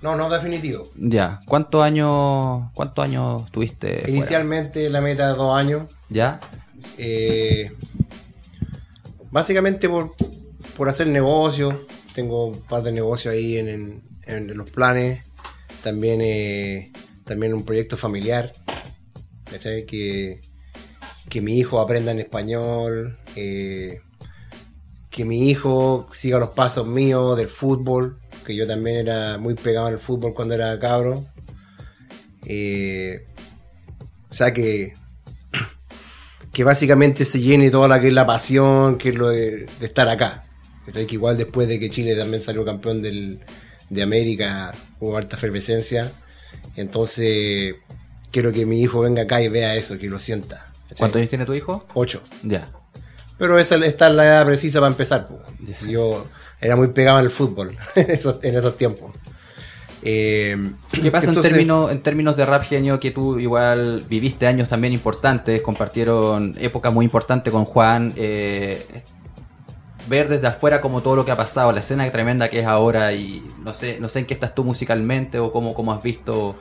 [0.00, 0.88] No, no definitivo.
[0.96, 1.40] Ya.
[1.44, 3.98] ¿Cuántos años, cuántos años tuviste?
[3.98, 4.08] fuera?
[4.08, 5.92] Inicialmente la meta de dos años.
[6.08, 6.40] ¿Ya?
[6.96, 7.70] eh,
[9.30, 10.14] básicamente por,
[10.74, 11.74] por hacer negocios.
[12.16, 15.22] Tengo un par de negocios ahí en, en- los planes.
[15.82, 16.90] También, eh,
[17.24, 18.52] también un proyecto familiar.
[19.50, 19.84] ¿cachai?
[19.84, 20.40] Que,
[21.28, 23.18] que mi hijo aprenda en español.
[23.36, 24.00] eh,
[25.10, 28.18] que mi hijo siga los pasos míos del fútbol.
[28.46, 31.26] Que yo también era muy pegado al fútbol cuando era cabro.
[32.46, 33.26] Eh,
[34.30, 34.94] o sea que
[36.52, 40.08] que básicamente se llene toda la que es la pasión, que es lo de estar
[40.08, 40.45] acá.
[40.92, 43.40] Que igual después de que Chile también salió campeón del,
[43.90, 46.12] de América, hubo harta efervescencia.
[46.76, 47.74] Entonces,
[48.30, 50.72] quiero que mi hijo venga acá y vea eso, que lo sienta.
[50.98, 51.84] ¿Cuántos años tiene tu hijo?
[51.94, 52.22] Ocho.
[52.42, 52.70] Ya.
[53.38, 55.28] Pero esa, esta es la edad precisa para empezar.
[55.28, 55.42] po.
[55.88, 56.26] Yo
[56.60, 59.12] era muy pegado al fútbol en esos, en esos tiempos.
[60.02, 60.56] Eh,
[60.92, 64.68] ¿Qué pasa entonces- en, términos, en términos de rap genio que tú igual viviste años
[64.68, 68.12] también importantes, compartieron época muy importante con Juan?
[68.16, 68.86] eh,
[70.08, 73.12] ver desde afuera como todo lo que ha pasado, la escena tremenda que es ahora
[73.12, 76.56] y no sé, no sé en qué estás tú musicalmente o cómo, cómo has visto.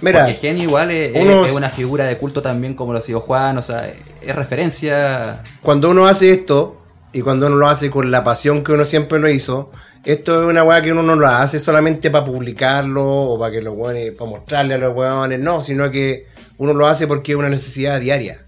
[0.00, 3.02] Mira, Porque Genio igual es, unos- es una figura de culto también como lo ha
[3.02, 5.42] sido Juan, o sea, es referencia.
[5.62, 6.82] cuando uno hace esto
[7.12, 9.70] y cuando uno lo hace con la pasión que uno siempre lo hizo,
[10.04, 13.60] esto es una weá que uno no lo hace solamente para publicarlo o para que
[13.62, 16.26] los weones, para mostrarle a los weones, no, sino que
[16.58, 18.40] uno lo hace porque es una necesidad diaria.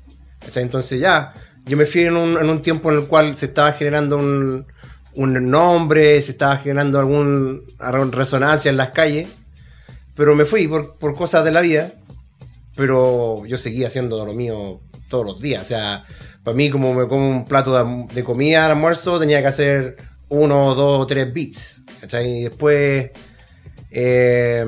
[0.44, 0.62] ¿cachai?
[0.64, 1.32] Entonces ya,
[1.64, 4.66] yo me fui en un, en un tiempo en el cual se estaba generando un,
[5.14, 7.60] un nombre, se estaba generando alguna
[8.10, 9.28] resonancia en las calles,
[10.14, 11.94] pero me fui por, por cosas de la vida
[12.76, 15.62] pero yo seguía haciendo lo mío todos los días.
[15.62, 16.04] O sea,
[16.42, 19.96] para mí, como me como un plato de, de comida al almuerzo, tenía que hacer
[20.28, 21.82] uno, dos tres beats.
[22.00, 22.40] ¿cachai?
[22.40, 23.10] Y después,
[23.90, 24.64] eh,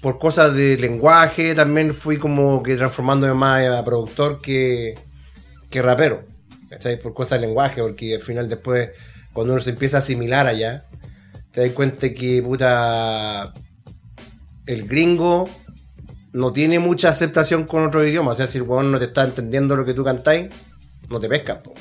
[0.00, 4.94] por cosas de lenguaje, también fui como que transformándome más a productor que,
[5.70, 6.24] que rapero.
[6.68, 7.00] ¿cachai?
[7.00, 8.90] Por cosas de lenguaje, porque al final, después,
[9.32, 10.86] cuando uno se empieza a asimilar allá,
[11.50, 13.52] te das cuenta que, puta,
[14.66, 15.48] el gringo
[16.32, 18.32] no tiene mucha aceptación con otro idioma.
[18.32, 20.48] O sea, si el weón no te está entendiendo lo que tú cantáis,
[21.08, 21.58] no te pescas.
[21.58, 21.72] po.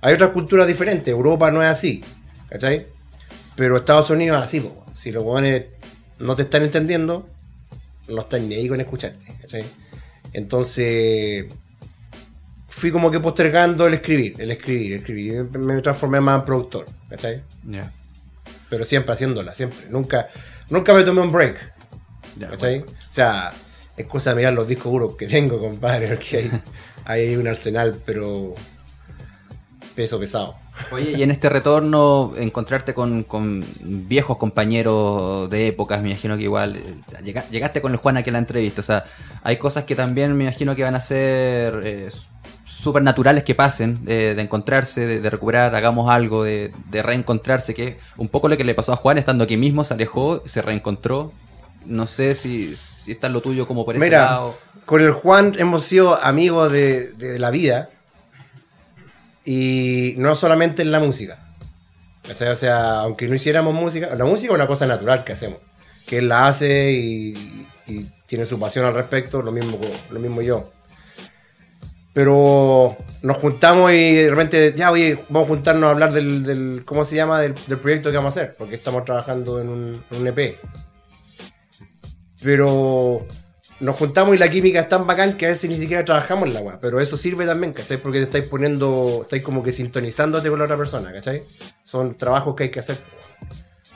[0.00, 1.12] Hay otras culturas diferentes.
[1.12, 2.02] Europa no es así.
[2.48, 2.86] ¿Cachai?
[3.54, 4.60] Pero Estados Unidos es así.
[4.60, 4.84] po.
[4.94, 5.66] Si los weones
[6.18, 7.28] no te están entendiendo,
[8.08, 9.24] no están ni ahí con escucharte.
[9.42, 9.64] ¿Cachai?
[10.32, 11.46] Entonces,
[12.80, 15.44] fui como que postergando el escribir, el escribir, el escribir.
[15.58, 16.86] Me transformé más en productor.
[17.08, 17.42] ¿Cachai?
[17.64, 17.92] Ya.
[18.68, 19.88] Pero siempre haciéndola, siempre.
[19.90, 20.28] Nunca,
[20.70, 21.56] nunca me tomé un break.
[22.40, 22.78] ¿Cachai?
[22.80, 22.92] bueno.
[22.92, 23.52] O sea,
[23.96, 26.50] es cosa de mirar los discos duros que tengo, compadre, porque hay,
[27.04, 28.54] hay un arsenal, pero
[29.94, 30.54] peso pesado.
[30.92, 36.44] Oye, y en este retorno, encontrarte con, con viejos compañeros de épocas, me imagino que
[36.44, 38.80] igual eh, llega- llegaste con el Juan a la entrevista.
[38.80, 39.04] O sea,
[39.42, 42.08] hay cosas que también me imagino que van a ser eh,
[42.70, 47.74] súper naturales que pasen, de, de encontrarse, de, de recuperar, hagamos algo, de, de reencontrarse,
[47.74, 50.42] que es un poco lo que le pasó a Juan estando aquí mismo, se alejó,
[50.46, 51.32] se reencontró.
[51.84, 54.58] No sé si, si está en lo tuyo como por ese Mira, lado.
[54.86, 57.88] con el Juan hemos sido amigos de, la vida
[59.44, 61.38] y no solamente en la música.
[62.30, 65.58] O sea, aunque no hiciéramos música, la música es una cosa natural que hacemos,
[66.06, 70.40] que él la hace y, y tiene su pasión al respecto, lo mismo, lo mismo
[70.40, 70.70] yo.
[72.12, 77.04] Pero nos juntamos y de repente, ya, oye, vamos a juntarnos a hablar del, ¿cómo
[77.04, 77.40] se llama?
[77.40, 80.58] Del, proyecto que vamos a hacer, porque estamos trabajando en un, un E EP.
[82.42, 83.26] Pero
[83.80, 86.54] nos juntamos y la química es tan bacán que a veces ni siquiera trabajamos en
[86.54, 86.78] la weá.
[86.80, 87.96] Pero eso sirve también, ¿cachai?
[87.96, 91.44] Porque te estáis poniendo, estáis como que sintonizándote con la otra persona, ¿cachai?
[91.84, 92.98] Son trabajos que hay que hacer.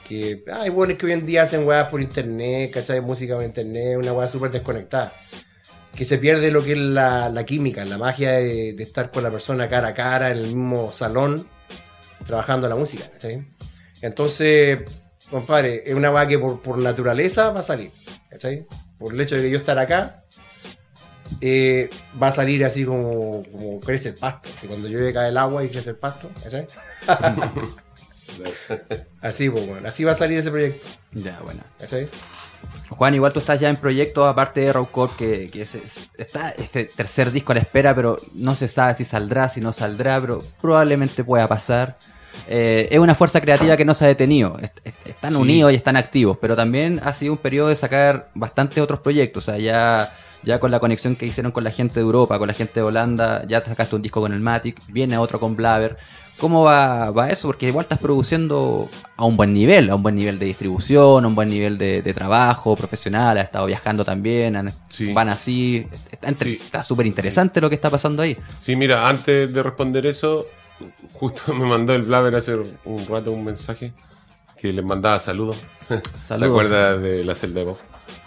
[0.09, 3.01] Que hay buenos que hoy en día hacen weas por internet, ¿cachai?
[3.01, 5.13] Música por internet, una weá súper desconectada.
[5.95, 9.23] Que se pierde lo que es la, la química, la magia de, de estar con
[9.23, 11.47] la persona cara a cara en el mismo salón
[12.27, 13.47] trabajando la música, ¿cachai?
[14.01, 14.81] Entonces,
[15.31, 17.91] compadre, es una weá que por, por naturaleza va a salir,
[18.31, 18.67] ¿cachai?
[18.99, 20.25] Por el hecho de que yo estar acá,
[21.41, 21.91] eh,
[22.21, 24.49] va a salir así como, como crece el pasto.
[24.53, 26.67] Así cuando llueve cae el agua y crece el pasto, ¿cachai?
[29.21, 31.63] así, pues, bueno, así va a salir ese proyecto, Ya, bueno.
[31.79, 32.09] ¿cachai?
[32.91, 36.09] Juan, igual tú estás ya en proyectos aparte de Rock Corp, que, que es- es-
[36.17, 39.73] está ese tercer disco a la espera, pero no se sabe si saldrá, si no
[39.73, 41.97] saldrá, pero probablemente pueda pasar.
[42.49, 44.59] Eh, es una fuerza creativa que no se ha detenido.
[44.61, 45.37] Est- est- Están Sí.
[45.37, 49.45] unidos y están activos, pero también ha sido un periodo de sacar bastantes otros proyectos.
[49.49, 50.13] O sea, ya,
[50.43, 52.83] ya con la conexión que hicieron con la gente de Europa, con la gente de
[52.83, 55.97] Holanda, ya te sacaste un disco con el Matic, viene otro con Blaver.
[56.39, 57.49] ¿Cómo va, va eso?
[57.49, 61.29] Porque igual estás produciendo a un buen nivel, a un buen nivel de distribución, a
[61.29, 65.13] un buen nivel de, de trabajo profesional, has estado viajando también, han- Sí.
[65.13, 65.87] van así.
[66.11, 66.61] Está entre- Sí.
[66.63, 68.37] está súper interesante lo que está pasando ahí.
[68.61, 70.47] Sí, mira, antes de responder eso,
[71.13, 72.55] justo me mandó el Blaver hace
[72.85, 73.93] un rato un mensaje
[74.61, 75.57] que les mandaba saludos.
[75.89, 76.49] ¿Se Saludos.
[76.51, 77.79] acuerda de la celda de Bob?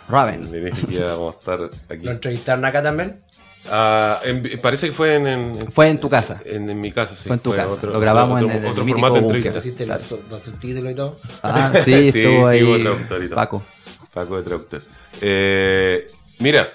[0.10, 0.50] Raven.
[0.50, 2.06] Dije que íbamos a estar aquí.
[2.06, 3.22] ¿Lo entrevistaron acá también?
[3.70, 6.42] Ah, en- parece que fue en, en, Fue en tu casa.
[6.46, 7.28] en- en mi casa, sí.
[7.28, 7.68] Fue en tu casa.
[7.74, 9.38] otro- Lo grabamos otro- en el otro mítico formato de búnker.
[9.48, 9.68] entrevista.
[9.68, 11.20] ¿Hiciste los, los subtítulos y todo?
[11.44, 13.36] Ah, sí, Sí, estuvo sí, ahí todo.
[13.36, 13.64] Paco.
[14.14, 14.82] Paco de traductor.
[15.22, 16.08] Eh,
[16.40, 16.70] mira,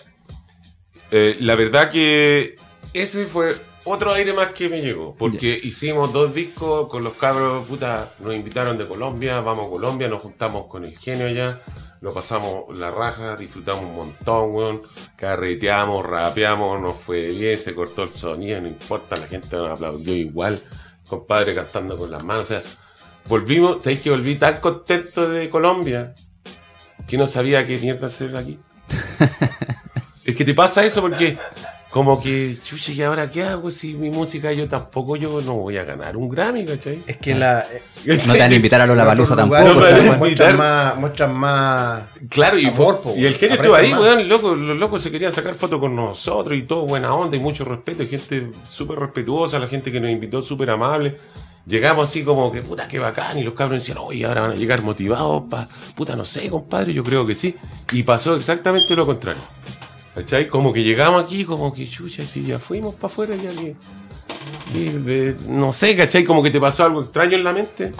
[1.11, 2.57] eh, la verdad que
[2.93, 5.15] ese fue otro aire más que me llegó.
[5.17, 10.09] Porque hicimos dos discos con los cabros, puta, nos invitaron de Colombia, vamos a Colombia,
[10.09, 11.61] nos juntamos con el genio allá,
[12.03, 14.83] lo pasamos la raja, disfrutamos un montón, weón,
[15.17, 20.15] carreteamos, rapeamos, nos fue bien, se cortó el sonido, no importa, la gente nos aplaudió
[20.15, 20.63] igual,
[21.09, 22.63] compadre cantando con las manos, o sea,
[23.27, 26.15] volvimos, ¿sabéis que volví tan contento de Colombia?
[27.07, 28.59] que no sabía qué mierda hacer aquí.
[30.25, 31.39] es que te pasa eso porque
[31.93, 33.71] como que, chucha, ¿y ahora qué hago?
[33.71, 37.03] Si mi música yo tampoco, yo no voy a ganar un Grammy, ¿cachai?
[37.07, 39.63] Es que la, eh, No te van a invitar a Lola Balusa tampoco.
[40.17, 44.27] muestran más, muestran más Claro, y, Amor, fue- po, y el genio estuvo ahí, weón,
[44.27, 47.67] loco, los locos se querían sacar fotos con nosotros y todo, buena onda y mucho
[47.67, 51.19] respeto, y gente súper respetuosa, la gente que nos invitó súper amable.
[51.67, 54.55] Llegamos así como que, puta, qué bacán, y los cabros decían, oye, ahora van a
[54.55, 57.55] llegar motivados, pa, puta, no sé, compadre, yo creo que sí.
[57.93, 59.43] Y pasó exactamente lo contrario.
[60.15, 60.49] ¿Cachai?
[60.49, 63.75] Como que llegamos aquí, como que, chucha, si ya fuimos para afuera, ya que...
[65.49, 66.25] no sé, ¿cachai?
[66.25, 67.93] Como que te pasó algo extraño en la mente.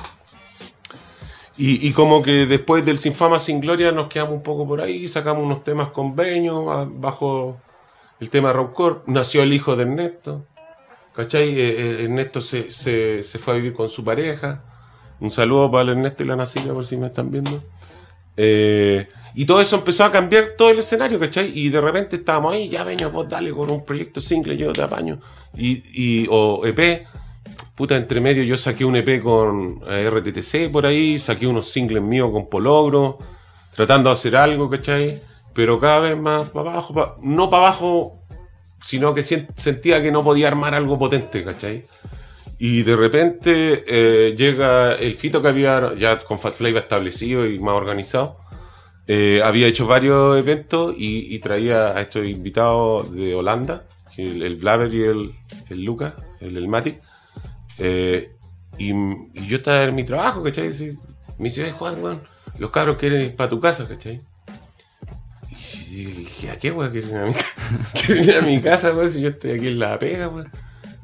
[1.57, 5.07] Y, como que después del Sin Fama, Sin Gloria nos quedamos un poco por ahí,
[5.07, 7.59] sacamos unos temas convenios a- bajo
[8.21, 9.01] el tema Rockcore.
[9.07, 10.45] Nació el hijo de Ernesto.
[11.15, 11.51] ¿Cachai?
[11.51, 14.65] Eh, eh, Ernesto se, se, se fue a vivir con su pareja.
[15.21, 17.63] Un saludo para el Ernesto y la Nacilla por si me están viendo.
[18.37, 21.53] Eh, y todo eso empezó a cambiar todo el escenario, ¿cachai?
[21.55, 24.83] Y de repente estábamos ahí, ya venga vos, dale con un proyecto single, yo te
[24.83, 25.19] apaño.
[25.57, 27.07] Y, y, o EP,
[27.75, 32.03] puta, entre medio yo saqué un EP con eh, RTTC por ahí, saqué unos singles
[32.03, 33.19] míos con Pologro,
[33.75, 35.21] tratando de hacer algo, ¿cachai?
[35.55, 38.23] Pero cada vez más para abajo, no para abajo,
[38.81, 41.85] sino que sentía que no podía armar algo potente, ¿cachai?
[42.59, 47.59] Y de repente eh, llega el fito que había ya con Fat Flavor establecido y
[47.59, 48.42] más organizado.
[49.09, 53.87] Eh, había hecho varios eventos y, y traía a estos invitados de Holanda,
[54.17, 55.35] el, el Blaver y el,
[55.71, 57.01] el Lucas, el, el Matic.
[57.79, 58.33] Eh,
[58.79, 60.69] y, y yo estaba en mi trabajo, ¿cachai?
[60.69, 60.93] Así,
[61.39, 62.23] me dice, "Ay, Juan, weón,
[62.59, 64.21] los cabros quieren ir para tu casa, ¿cachai?
[65.91, 66.91] Y dije, ¿a qué, weón?
[66.93, 67.47] ¿Quieren ir a mi, ca-
[68.07, 69.11] quieren ir a mi casa, weón?
[69.11, 70.51] Si yo estoy aquí en la pega, weón.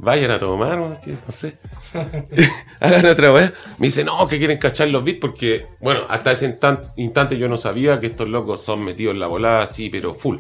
[0.01, 0.97] Vayan a tomar, no
[1.29, 1.59] sé.
[2.81, 3.53] Hagan otra weón.
[3.79, 7.49] Me dice, no, que quieren cachar los beats porque, bueno, hasta ese instan- instante yo
[7.49, 10.37] no sabía que estos locos son metidos en la volada así, pero full.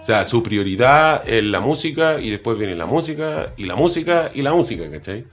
[0.00, 4.30] O sea, su prioridad es la música y después viene la música y la música
[4.34, 5.24] y la música, ¿cachai?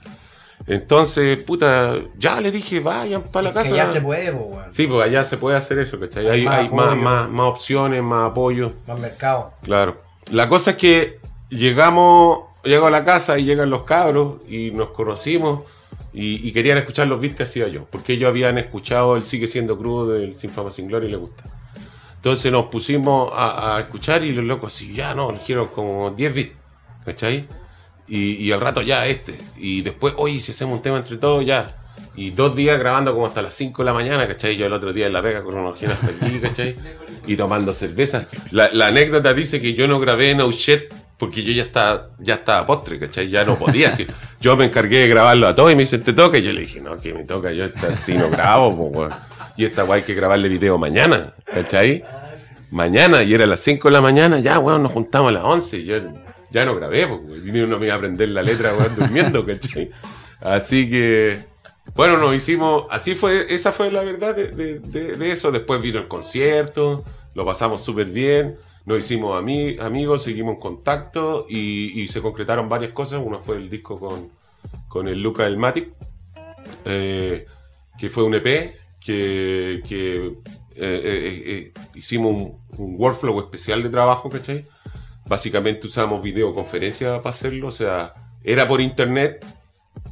[0.66, 3.70] Entonces, puta, ya le dije, vayan para la casa.
[3.70, 4.72] que ya se puede, weón.
[4.72, 6.28] Sí, pues allá se puede hacer eso, ¿cachai?
[6.28, 7.02] Hay, Más hay más, apoyo.
[7.02, 8.72] más, más opciones, más apoyo.
[8.86, 9.52] Más mercado.
[9.62, 10.00] Claro.
[10.30, 11.18] La cosa es que
[11.50, 15.68] llegamos, llego a la casa y llegan los cabros y nos conocimos
[16.12, 19.46] y, y querían escuchar los beats que hacía yo, porque ellos habían escuchado el Sigue
[19.46, 21.44] Siendo Crudo del Sin Fama Sin Gloria y les gusta.
[22.22, 26.52] Entonces nos pusimos a, escuchar y los locos así, ya no, eligieron como 10 beats,
[27.04, 27.48] ¿cachai?
[28.06, 29.36] Y, y al rato ya este.
[29.56, 31.78] Y después, oye, si hacemos un tema entre todos, ya.
[32.14, 34.56] Y dos días grabando como hasta las 5 de la mañana, ¿cachai?
[34.56, 36.76] Yo el otro día en La Vega con unos hasta aquí, ¿cachai?
[37.26, 38.28] Y tomando cerveza.
[38.52, 40.92] La, la anécdota dice que yo no grabé No Shit
[41.22, 43.28] porque yo ya estaba, ya estaba postre, ¿cachai?
[43.30, 44.10] Ya no podía decir.
[44.40, 46.36] Yo me encargué de grabarlo a todos y me dicen, ¿te toca?
[46.36, 49.14] Y yo le dije, no, que me toca, yo esta, si no grabo, pues.
[49.56, 52.02] Y esta guay que grabarle video mañana, ¿cachai?
[52.72, 55.44] Mañana, y era a las 5 de la mañana, ya, weón, nos juntamos a las
[55.44, 55.96] 11 y yo
[56.50, 57.24] ya no grabé, porque
[57.68, 59.90] no me iba a aprender la letra, weón, durmiendo, ¿cachai?
[60.40, 61.38] Así que
[61.94, 65.52] Bueno, nos hicimos, así fue, esa fue la verdad de- de eso.
[65.52, 67.04] Después vino el concierto,
[67.34, 72.92] lo pasamos súper bien, nos hicimos ami- amigos, seguimos en contacto y, se concretaron varias
[72.92, 73.20] cosas.
[73.24, 74.30] Uno fue el disco con,
[74.88, 75.90] con el Luca del Matic,
[76.84, 77.46] eh,
[77.98, 80.42] que fue un EP que, eh,
[80.76, 84.64] eh, hicimos un, un workflow especial de trabajo, ¿cachai?
[85.26, 89.44] Básicamente usamos videoconferencia para hacerlo, o sea, era por internet,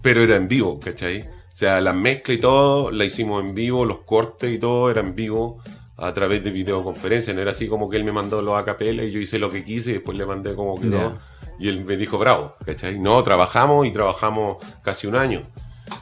[0.03, 1.23] pero era en vivo, ¿cachai?
[1.23, 5.01] O sea, la mezcla y todo la hicimos en vivo, los cortes y todo era
[5.01, 5.61] en vivo
[6.01, 7.33] a través de videoconferencia.
[7.35, 9.65] No era así como que él me mandó los acapella y yo hice lo que
[9.65, 10.99] quise y después le mandé como quedó.
[10.99, 11.19] Ya.
[11.59, 12.99] Y él me dijo, bravo, ¿cachai?
[12.99, 15.43] No, trabajamos y trabajamos casi un año.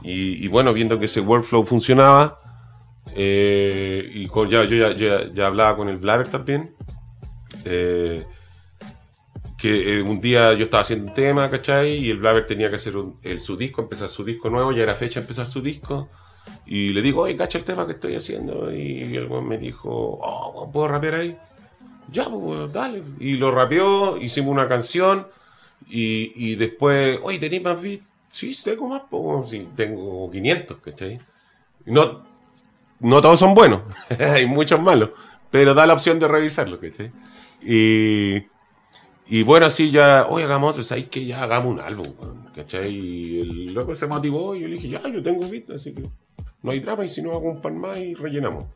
[0.02, 2.38] Y, y bueno, viendo que ese workflow funcionaba,
[3.16, 6.74] eh, y con, ya, yo ya, ya- ya hablaba con el Blatter también,
[7.64, 8.24] eh,
[9.56, 11.94] que eh, un día yo estaba haciendo un tema, ¿cachai?
[11.96, 14.84] Y el Blaver tenía que hacer un- el, su disco, empezar su disco nuevo, ya
[14.84, 16.08] era fecha de empezar su disco.
[16.66, 18.72] Y le digo, oye, cacha el tema que estoy haciendo.
[18.72, 21.36] Y el weón me dijo, oh, ¿puedo rapear ahí?
[22.10, 23.02] Ya, pues, dale.
[23.20, 25.28] Y lo rapeó, hicimos una canción.
[25.88, 28.04] Y, y después, oye, ¿tenéis más beats?
[28.28, 31.18] Sí, tengo más, pues, sí, tengo 500, ¿cachai?
[31.86, 32.22] No,
[33.00, 33.82] no todos son buenos,
[34.18, 35.10] hay muchos malos,
[35.50, 37.10] pero da la opción de revisarlo, ¿cachai?
[37.62, 38.36] Y,
[39.28, 42.06] y bueno, así ya, oye, hagamos otro, ¿sabes que Ya hagamos un álbum,
[42.54, 42.94] ¿cachai?
[42.94, 46.08] Y el loco se motivó y yo le dije, ya, yo tengo beat, así que
[46.62, 48.66] no hay drama, y si no hago un pan más y rellenamos,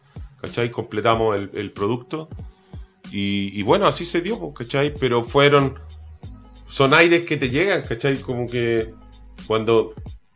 [0.40, 0.70] ¿cachai?
[0.70, 2.28] Completamos el, producto.
[3.10, 4.94] Y, bueno, así se dio, pues, ¿cachai?
[4.94, 5.78] Pero fueron,
[6.68, 8.18] son aires que te llegan, ¿cachai?
[8.18, 8.94] Como que
[9.46, 9.94] cuando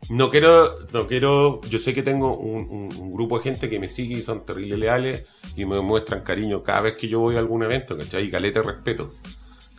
[0.09, 4.17] no quiero, no quiero, yo sé que tengo un, grupo de gente que me sigue
[4.17, 5.25] y son terribles leales
[5.55, 8.25] y me muestran cariño cada vez que yo voy a algún evento, ¿cachai?
[8.25, 9.13] Y caleta respeto,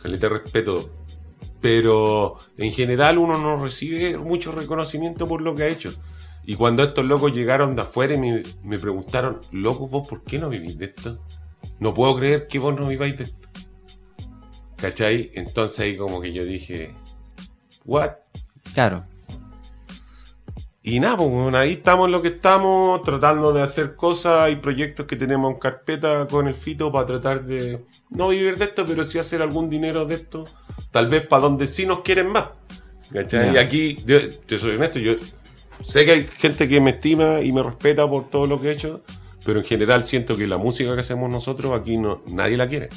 [0.01, 0.89] caleta respeto.
[1.61, 5.91] Pero en general uno no recibe mucho reconocimiento por lo que ha hecho.
[6.45, 10.39] Y cuando estos locos llegaron de afuera y me, me preguntaron, locos, vos, ¿por qué
[10.39, 11.19] no vivís de esto?
[11.79, 13.49] No puedo creer que vos no viváis de esto.
[14.77, 15.31] ¿Cachai?
[15.33, 16.93] Entonces ahí como que yo dije,
[17.85, 18.11] ¿what?
[18.73, 19.05] Claro.
[20.81, 25.05] Y nada, pues ahí estamos en lo que estamos, tratando de hacer cosas y proyectos
[25.05, 29.03] que tenemos en carpeta con el Fito para tratar de no vivir de esto, pero
[29.03, 30.45] sí hacer algún dinero de esto,
[30.91, 32.45] tal vez para donde sí nos quieren más.
[33.11, 33.53] ¿Cachai?
[33.53, 35.15] Y aquí, yo, te soy honesto, yo
[35.81, 38.71] sé que hay gente que me estima y me respeta por todo lo que he
[38.71, 39.01] hecho,
[39.45, 42.89] pero en general siento que la música que hacemos nosotros aquí no, nadie la quiere.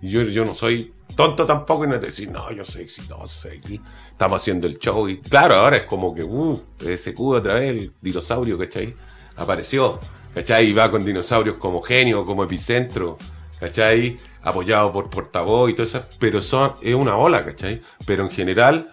[0.00, 3.80] Y yo, yo no soy tonto tampoco en decir, no, yo soy exitoso, aquí,
[4.10, 5.08] estamos haciendo el show.
[5.08, 8.94] Y claro, ahora es como que, uh, ese cubo otra vez, el dinosaurio, ¿cachai?
[9.36, 9.98] Apareció,
[10.34, 10.68] ¿cachai?
[10.68, 13.16] Y va con dinosaurios como genio, como epicentro,
[13.58, 14.18] ¿cachai?
[14.42, 17.80] Apoyado por portavoz y todo eso, pero son, es una ola, ¿cachai?
[18.04, 18.92] Pero en general,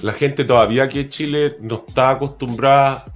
[0.00, 3.12] la gente todavía aquí en Chile no está acostumbrada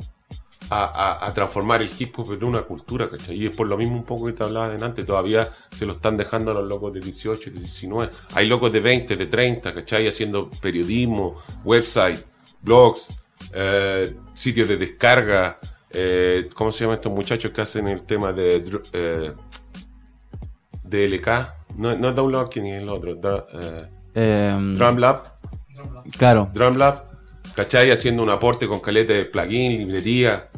[0.68, 3.36] a, a- a transformar el hip hop en una cultura, ¿cachai?
[3.36, 6.16] Y es por lo mismo un poco que te hablaba delante, todavía se lo están
[6.16, 8.10] dejando a los locos de 18, de 19.
[8.34, 10.08] Hay locos de 20, de 30, ¿cachai?
[10.08, 12.24] Haciendo periodismo, website,
[12.62, 13.08] blogs,
[13.52, 15.58] eh, sitios de descarga.
[15.90, 19.32] eh, ¿Cómo se llaman estos muchachos que hacen el tema de eh,
[20.82, 21.28] DLK?
[21.76, 23.14] No, no es Download, ni el otro.
[23.16, 23.82] da- eh,
[24.18, 25.35] Em, Drum Lab.
[26.16, 26.50] Claro.
[26.52, 27.04] Drumlab,
[27.54, 27.90] ¿cachai?
[27.90, 30.48] Haciendo un aporte con caleta de plugin, librería.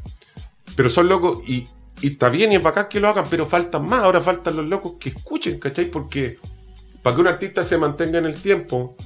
[0.76, 1.66] Pero son locos y,
[2.00, 4.02] y está bien y es bacán que lo hagan, pero faltan más.
[4.02, 5.86] Ahora faltan los locos que escuchen, ¿cachai?
[5.86, 6.38] Porque
[7.02, 8.96] para que un artista se mantenga en el tiempo,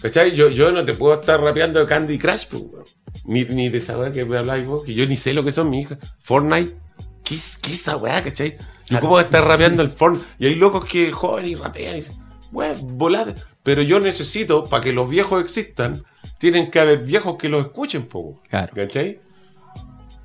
[0.00, 0.34] ¿cachai?
[0.34, 2.62] Yo, yo no te puedo estar rapeando de Candy Crush, pues,
[3.24, 5.70] ni, ni de esa weá que habláis vos, que yo ni sé lo que son
[5.70, 5.98] mis hijas.
[6.20, 6.76] Fortnite,
[7.24, 8.56] ¿qué es, qué es esa weá, cachai?
[8.88, 10.26] Yo cómo voy a estar rapeando el Fortnite.
[10.38, 12.16] Y hay locos que joven y rapean y dicen,
[12.50, 13.34] volad.
[13.62, 16.02] Pero yo necesito, para que los viejos existan,
[16.38, 18.40] tienen que haber viejos que los escuchen, poco.
[18.48, 18.72] Claro.
[18.74, 19.20] ¿Cachai?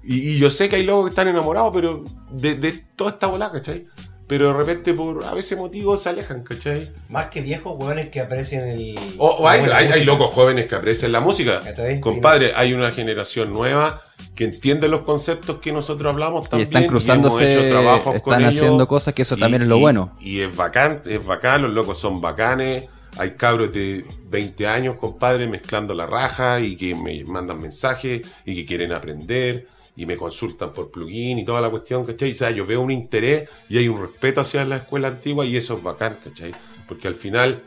[0.03, 3.27] Y, y yo sé que hay locos que están enamorados, pero de, de toda esta
[3.27, 3.85] bola, ¿cachai?
[4.25, 6.89] Pero de repente por a veces motivos se alejan, ¿cachai?
[7.09, 8.97] Más que viejos, hueones que aprecian el.
[9.17, 11.61] O, o hay, hay- locos jóvenes que aprecian la música.
[11.61, 12.01] ¿Cachai?
[12.01, 14.01] Compadre, hay una generación nueva
[14.35, 16.67] que entiende los conceptos que nosotros hablamos Y también.
[16.67, 18.55] están hemos cruzándose, hecho trabajos con están ellos.
[18.63, 20.11] haciendo cosas que eso Y- también es lo y- bueno.
[20.19, 22.85] Y es bacán, es bacán, los locos son bacanes.
[23.19, 28.55] Hay cabros de 20 años, compadre, mezclando la raja y que me mandan mensajes y
[28.55, 32.31] que quieren aprender y me consultan por plugin y toda la cuestión, ¿cachai?
[32.31, 35.57] O sea, yo veo un interés y hay un respeto hacia la escuela antigua y
[35.57, 36.51] eso es bacán, ¿cachai?
[36.87, 37.63] Porque al final,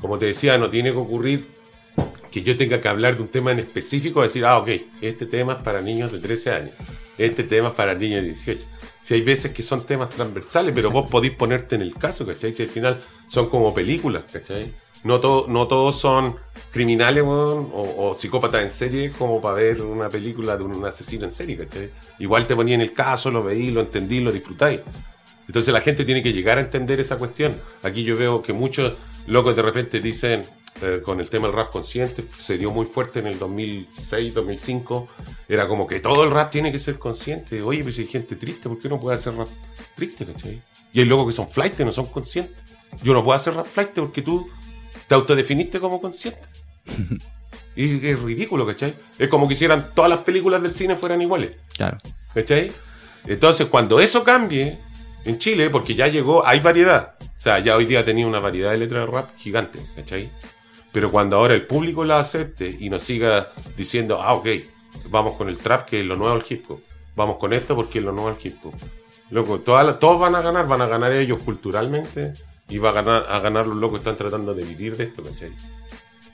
[0.00, 1.46] como te decía, no tiene que ocurrir
[2.30, 4.70] que yo tenga que hablar de un tema en específico, decir, ah, ok,
[5.02, 6.74] este tema es para niños de 13 años,
[7.18, 8.66] este tema es para niños de 18.
[9.02, 12.54] Si hay veces que son temas transversales, pero vos podéis ponerte en el caso, ¿cachai?
[12.54, 14.72] Si al final son como películas, ¿cachai?
[15.04, 16.36] No, todo, no todos son
[16.70, 21.56] criminales o, psicópatas en serie como para ver una película de un asesino en serie,
[21.56, 21.90] ¿cachai?
[22.18, 24.80] Igual te en el caso, lo veí, lo entendí, lo disfrutáis.
[25.46, 27.60] Entonces la gente tiene que llegar a entender esa cuestión.
[27.82, 28.94] Aquí yo veo que muchos
[29.26, 30.44] locos de repente dicen,
[30.82, 35.08] eh, con el tema del rap consciente, se dio muy fuerte en el 2006, 2005,
[35.48, 37.62] era como que todo el rap tiene que ser consciente.
[37.62, 39.48] Oye, pues hay gente triste, ¿por qué no puede hacer rap
[39.94, 40.26] triste?
[40.92, 42.62] Y hay locos que son flight, no son conscientes.
[43.02, 44.48] Yo no puedo hacer rap flight porque tú
[45.06, 46.40] te autodefiniste como consciente.
[47.76, 48.94] y es ridículo, ¿cachai?
[49.18, 51.54] Es como que hicieran todas las películas del cine fueran iguales.
[51.76, 51.98] Claro.
[52.34, 52.72] ¿Cachai?
[53.26, 54.78] Entonces, cuando eso cambie
[55.24, 57.16] en Chile, porque ya llegó, hay variedad.
[57.20, 60.30] O sea, ya hoy día tenía una variedad de letras de rap gigante, ¿cachai?
[60.92, 64.48] Pero cuando ahora el público la acepte y nos siga diciendo, ah, ok,
[65.10, 66.80] vamos con el trap, que es lo nuevo al hip hop.
[67.14, 68.74] Vamos con esto porque es lo nuevo al hip hop.
[69.30, 72.34] Loco, todas todos van a ganar, van a ganar ellos culturalmente
[72.68, 75.52] y va a ganar, a ganar los locos están tratando de vivir de esto, ¿cachai?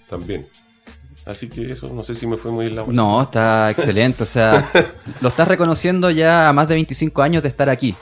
[0.09, 0.49] También.
[1.25, 4.25] Así que eso, no sé si me fue muy en la No, está excelente.
[4.25, 4.71] O sea,
[5.21, 7.95] lo estás reconociendo ya a más de 25 años de estar aquí.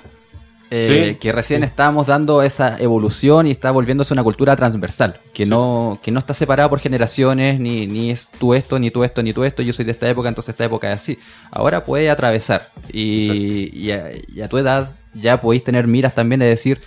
[0.73, 1.65] Eh, Sí, que recién sí.
[1.65, 5.51] estamos dando esa evolución y está volviéndose una cultura transversal, que, Sí.
[5.51, 9.21] no, que no está separada por generaciones, ni, ni es tú esto, ni tú esto,
[9.23, 11.19] ni tú esto, yo soy de esta época, entonces esta época es así.
[11.51, 16.39] Ahora puede atravesar y, y, a, y a tu edad ya podéis tener miras también
[16.39, 16.81] de decir,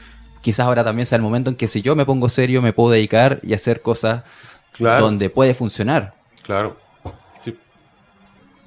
[0.44, 2.92] quizás ahora también sea el momento en que si yo me pongo serio me puedo
[2.92, 4.24] dedicar y hacer cosas
[4.74, 6.14] Claro, donde puede funcionar.
[6.44, 6.78] claro.
[7.38, 7.58] Sí.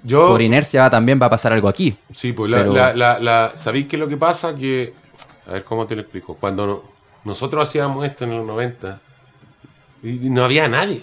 [0.02, 1.96] Yo, Por inercia va, también va a pasar algo aquí.
[2.12, 4.54] Sí, pues la, Pero- la, la, la- ¿sabéis qué es lo que pasa?
[4.56, 4.94] Que,
[5.48, 6.34] a ver cómo te lo explico.
[6.36, 6.82] Cuando no-
[7.24, 9.00] nosotros hacíamos esto en los 90,
[10.02, 11.02] y, y no había nadie.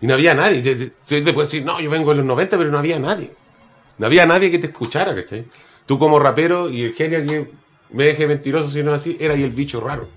[0.00, 0.62] Y no había nadie.
[0.62, 3.32] Te puede decir, no, yo vengo en los 90, pero no había nadie.
[3.98, 5.46] No había nadie que te escuchara, ¿cachai?
[5.86, 7.50] Tú como rapero y el genio que
[7.90, 10.08] me deje mentiroso si no es así, era ahí el bicho raro.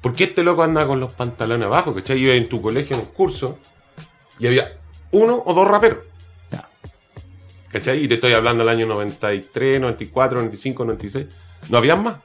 [0.00, 1.94] ¿Por qué este loco anda con los pantalones abajo?
[1.94, 2.18] ¿Cachai?
[2.18, 3.58] Iba en tu colegio en un curso
[4.38, 4.78] y había
[5.12, 5.98] uno o dos raperos.
[7.70, 8.04] ¿Cachai?
[8.04, 11.26] Y te estoy hablando del año 93, 94, 95, 96.
[11.70, 12.16] No habían más.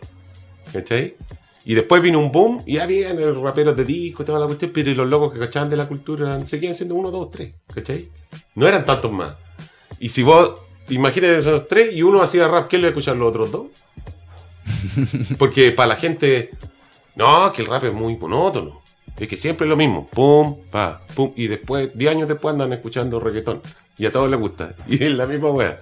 [0.74, 1.16] ¿Cachai?
[1.66, 4.94] Y después vino un boom y había raperos de disco y toda la cuestión, pero
[4.94, 7.54] los locos que cachaban de la cultura seguían siendo uno, dos, tres.
[7.74, 8.10] ¿Cachai?
[8.56, 9.38] No eran tantos más.
[10.00, 13.18] Y si vos, imagínate esos tres y uno hacía rap, ¿quién le iba a escuchar
[13.18, 13.68] los otros dos?
[15.38, 16.52] Porque para la gente,
[17.16, 18.82] no, que el rap es muy monótono.
[19.20, 20.08] Es que siempre es lo mismo.
[20.12, 21.34] Pum, pa, pum.
[21.36, 23.62] Y después, 10 años después andan escuchando reggaetón.
[23.98, 24.76] Y a todos les gusta.
[24.88, 25.80] Y es la misma wea.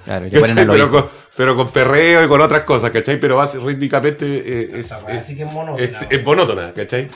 [0.72, 3.20] Pero con, pero con perreo y con otras cosas, ¿cachai?
[3.20, 7.10] Pero base, rítmicamente eh, es, es- que es monótona, es monótona, ¿cachai?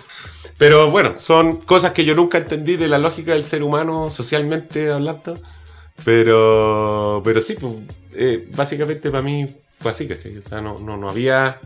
[0.57, 4.89] Pero bueno, son cosas que yo nunca entendí de la lógica del ser humano socialmente
[4.91, 5.37] hablando.
[6.03, 7.73] Pero, pero sí, pues,
[8.13, 9.45] eh, básicamente para mí
[9.79, 10.37] fue así, ¿cachai?
[10.37, 11.59] O sea, no, no, no había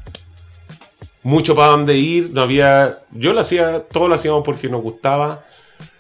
[1.23, 2.99] mucho para dónde ir, no había...
[3.11, 5.45] Yo lo hacía, todo lo hacíamos porque nos gustaba.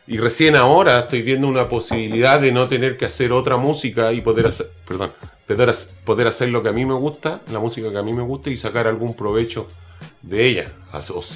[0.05, 4.19] Y recién ahora estoy viendo una posibilidad de no tener que hacer otra música y
[4.19, 5.13] poder hacer, perdón,
[5.47, 8.23] poder, poder hacer lo que a mí me gusta, la música que a mí me
[8.23, 9.65] gusta y sacar algún provecho
[10.21, 10.71] de ella,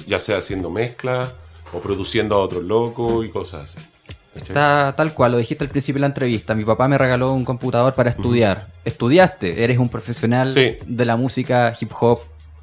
[0.06, 1.34] ya sea haciendo mezclas
[1.72, 3.88] o produciendo a otros locos y cosas así.
[4.34, 6.54] Está tal cual, lo dijiste al principio de la entrevista.
[6.54, 8.68] Mi papá me regaló un computador para estudiar.
[8.84, 10.76] Estudiaste, eres un profesional Sí.
[10.86, 12.20] de la música hip hop.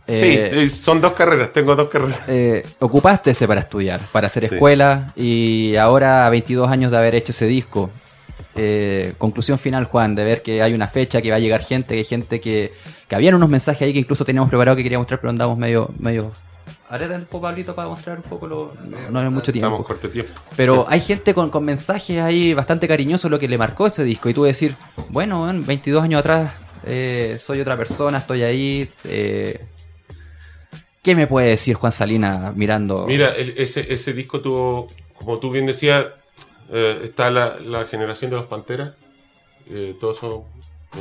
[0.08, 2.22] Sí, Eh, eh, son dos carreras, tengo dos carreras.
[2.28, 4.54] eh, ocupaste ese para estudiar, para hacer Sí.
[4.54, 7.90] escuela y ahora a 22 años de haber hecho ese disco.
[8.58, 11.94] eh, conclusión final, Juan, de ver que hay una fecha, que va a llegar gente,
[11.96, 12.72] que hay gente que,
[13.08, 15.90] que habían unos mensajes ahí que incluso teníamos preparado que quería mostrar, pero andamos medio...
[16.00, 16.32] medio...
[16.90, 18.74] Un poco, Pablito, para mostrar un poco lo...
[18.88, 19.68] No, no es mucho tiempo.
[19.68, 20.32] Estamos corto tiempo.
[20.56, 24.30] Pero hay gente con, con mensajes ahí bastante cariñosos lo que le marcó ese disco.
[24.30, 24.76] Y tú decir,
[25.10, 26.54] bueno, weón, 22 años atrás
[26.84, 28.90] eh, soy otra persona, estoy ahí.
[29.04, 29.66] eh,
[31.04, 33.06] ¿Qué me puede decir Juan Salinas mirando?
[33.06, 36.06] Mira, el- ese, ese disco tuvo, como tú bien decías,
[36.72, 38.94] eh, está la, la generación de los Panteras.
[40.00, 40.44] todos son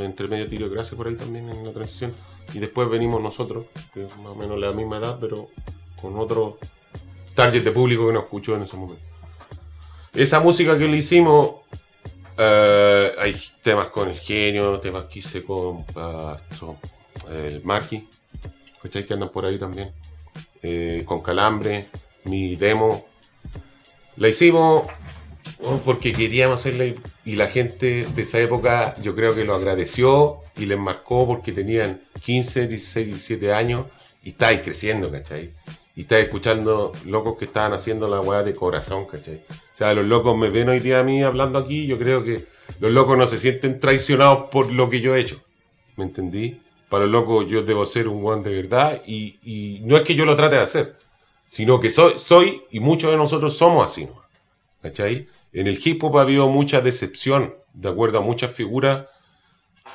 [0.01, 2.15] entre medio tiro de gracia por ahí también en la transición.
[2.53, 5.49] Y después venimos nosotros, que más o menos la misma edad, pero
[6.01, 6.59] con otro
[7.35, 9.05] target de público que nos escuchó en ese momento.
[10.13, 11.57] Esa música que le hicimos,
[12.39, 15.85] eh, hay temas con el genio, temas que hice con
[17.31, 18.09] el Marky.
[18.83, 19.93] Que andan por ahí también
[20.63, 21.89] eh, con Calambre,
[22.25, 23.07] mi demo.
[24.17, 24.87] La hicimos
[25.63, 30.41] oh, porque queríamos hacerla y, la gente de esa época yo creo que lo agradeció
[30.57, 33.87] y les marcó porque tenían 15, 16, 17 años
[34.23, 35.53] y estáis creciendo, ¿cachai?
[35.97, 39.45] y estás escuchando locos que estaban haciendo la weá de corazón, ¿cachai?
[39.49, 42.45] O sea, los locos me ven hoy día a mí hablando aquí, yo creo que
[42.81, 45.41] los locos no se sienten traicionados por lo que yo he hecho.
[45.97, 46.61] ¿Me entendí?
[46.89, 50.17] Para los locos yo debo ser un weón de verdad y, y no es que
[50.17, 50.97] yo lo trate de hacer,
[51.47, 54.25] sino que soy, soy y muchos de nosotros somos así, ¿no?
[54.83, 55.27] ¿cachai?
[55.55, 59.07] En el hip hop ha habido mucha decepción, de acuerdo a muchas figuras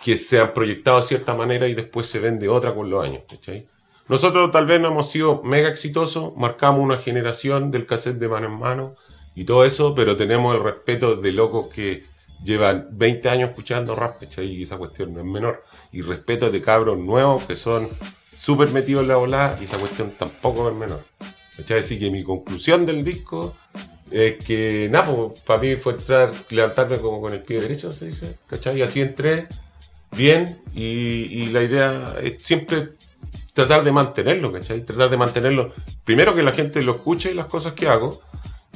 [0.03, 3.03] que se han proyectado de cierta manera y después se ven de otra con los
[3.03, 3.67] años, ¿cachai?
[4.07, 8.47] Nosotros tal vez no hemos sido mega exitosos, marcamos una generación del cassette de mano
[8.47, 8.95] en mano
[9.35, 12.05] y todo eso, pero tenemos el respeto de locos que
[12.41, 14.47] llevan 20 años escuchando rap, ¿cachai?
[14.47, 15.65] Y esa cuestión no es menor.
[15.91, 17.89] Y respeto de cabros nuevos que son
[18.31, 21.03] súper metidos en la volada y esa cuestión tampoco es menor.
[21.57, 21.79] ¿Cachai?
[21.79, 23.55] Así que mi conclusión del disco
[24.11, 28.07] es que, nada, pues, para mí fue entrar, levantarme como con el pie derecho, se
[28.07, 28.79] dice, ¿cachai?
[28.79, 29.47] Y así entré
[30.11, 32.93] bien y, y la idea es siempre
[33.53, 34.85] tratar de mantenerlo, ¿cachai?
[34.85, 38.19] Tratar de mantenerlo, primero que la gente lo escuche las cosas que hago,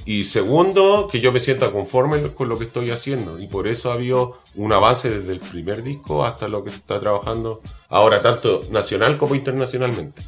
[0.06, 3.40] y segundo, que yo me sienta conforme con lo que estoy haciendo.
[3.40, 6.78] Y por eso ha habido un avance desde el primer disco hasta lo que se
[6.78, 10.22] está trabajando ahora, tanto nacional como internacionalmente.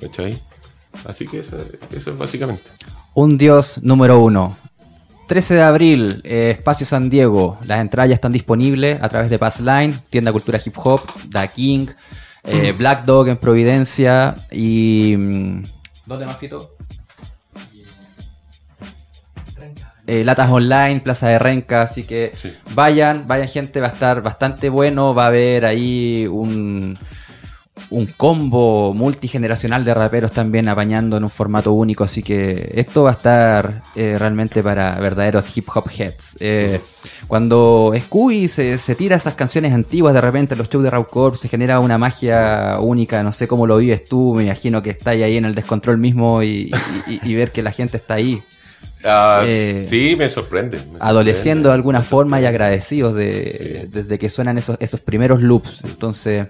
[0.00, 0.40] ¿Cachai?
[1.04, 1.56] Así que eso,
[1.90, 2.70] eso es básicamente.
[3.20, 4.56] Un Dios número uno.
[5.26, 7.58] 13 de abril, eh, Espacio San Diego.
[7.64, 11.88] Las entradas ya están disponibles a través de Passline, Tienda Cultura Hip Hop, Da King,
[12.44, 15.16] eh, Black Dog en Providencia y...
[15.18, 15.62] mm,
[16.06, 16.76] ¿Dónde más, Fito?
[20.06, 22.54] Eh, Latas Online, Plaza de Renca, así que Sí.
[22.72, 26.96] vayan, vayan gente, va a estar bastante bueno, va a haber ahí un,
[27.90, 33.10] un combo multigeneracional de raperos también apañando en un formato único, así que esto va
[33.10, 36.36] a estar eh, realmente para verdaderos hip hop heads.
[36.40, 36.80] Eh,
[37.26, 41.06] cuando Scooby se, se tira esas canciones antiguas de repente en los shows de Raw
[41.06, 44.90] Corp, se genera una magia única, no sé cómo lo vives tú, me imagino que
[44.90, 46.70] estás ahí en el descontrol mismo y,
[47.06, 48.40] y- y- y ver que la gente está ahí.
[49.04, 50.78] Ah, Eh, sí, me sorprende.
[50.78, 53.88] me adoleciendo sorprende, de alguna forma y agradecidos de, Sí.
[53.92, 55.82] desde que suenan esos, esos primeros loops.
[55.84, 56.46] Entonces,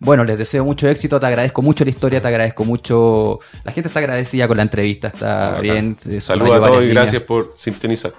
[0.00, 3.38] bueno, les deseo mucho éxito, te agradezco mucho la historia, te agradezco mucho.
[3.64, 5.62] La gente está agradecida con la entrevista, está Bacán.
[5.62, 5.96] bien.
[6.00, 8.12] se Saludos a todos y gracias por sintonizar.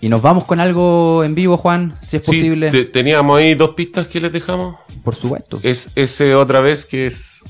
[0.00, 2.70] Y nos vamos con algo en vivo, Juan, si es Sí, posible.
[2.70, 4.76] te- teníamos ahí dos pistas que les dejamos.
[5.02, 5.58] Por supuesto.
[5.62, 7.42] Es ese otra vez que es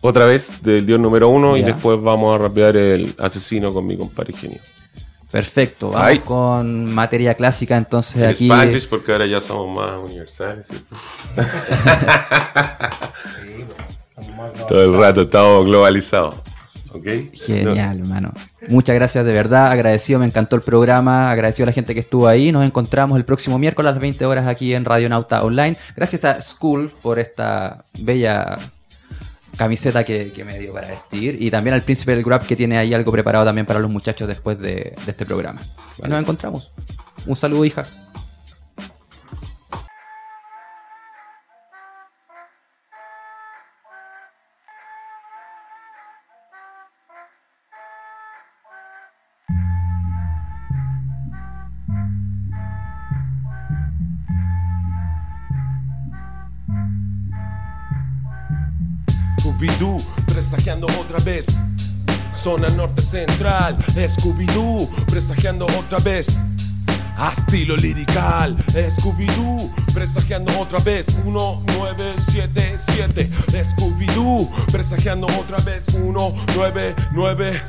[0.00, 3.96] otra vez del Dios número uno y después vamos a rapear el asesino con mi
[3.96, 4.58] compadre genio.
[5.30, 5.90] Perfecto.
[5.90, 6.18] Vamos Ay.
[6.20, 8.46] con materia clásica, entonces En aquí.
[8.46, 10.66] Spanglish porque ahora ya somos más universales.
[10.66, 10.96] ¿cierto?
[14.68, 16.36] Todo el rato estamos globalizados.
[16.90, 17.06] ¿Ok?
[17.34, 18.32] Genial, hermano.
[18.68, 22.26] Muchas gracias de verdad, agradecido, me encantó el programa, agradecido a la gente que estuvo
[22.26, 22.50] ahí.
[22.50, 25.76] Nos encontramos el próximo miércoles a las 20 horas aquí en Radio Nauta Online.
[25.94, 28.58] Gracias a School por esta bella
[29.58, 32.78] camiseta que, que me dio para vestir y también al príncipe del Grab que tiene
[32.78, 35.60] ahí algo preparado también para los muchachos después de, de este programa.
[36.02, 36.70] Y nos encontramos.
[37.26, 37.82] Un saludo, hija.
[59.58, 61.46] Scooby-Doo, presagiando otra vez.
[62.32, 66.28] Zona norte central, Scooby-Doo, presagiando otra vez.
[67.16, 71.08] A estilo lirical, Scooby-Doo, presagiando otra vez.
[71.24, 73.28] 1977,
[73.64, 75.84] Scooby-Doo, presagiando otra vez.
[75.86, 77.60] 199.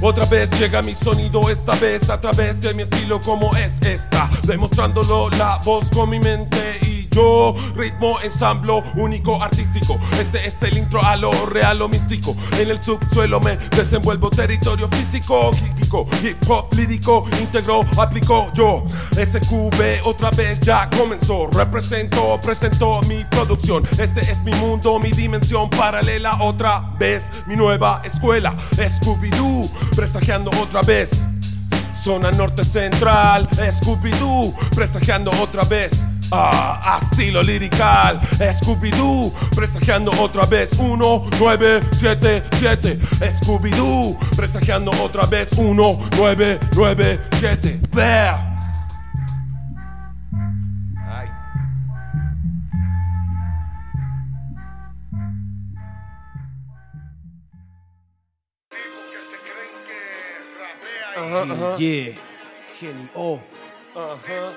[0.00, 4.28] Otra vez llega mi sonido, esta vez a través de mi estilo como es esta,
[4.42, 9.98] demostrándolo la voz con mi mente y yo, ritmo, ensamblo, único artístico.
[10.18, 12.36] Este es el intro a lo real o místico.
[12.58, 18.84] En el subsuelo me desenvuelvo territorio físico, químico, hip hop lírico, integro, aplico yo.
[19.12, 21.46] SQB otra vez ya comenzó.
[21.48, 23.86] Represento, presento mi producción.
[23.98, 26.38] Este es mi mundo, mi dimensión paralela.
[26.40, 28.56] Otra vez mi nueva escuela.
[28.76, 31.10] Scooby-Doo, presagiando otra vez.
[32.02, 35.92] Zona norte central, Scooby-Doo, presagiando otra vez.
[36.32, 38.18] Ah, a estilo lirical,
[38.52, 40.72] Scooby-Doo, presagiando otra vez.
[40.72, 42.98] 1977,
[43.38, 45.52] Scooby-Doo, presagiando otra vez.
[45.52, 48.34] 1997, there.
[48.34, 48.51] Ay.
[61.32, 62.14] Yeah, yeah.
[62.78, 63.40] Genio.
[63.96, 64.52] Ajá.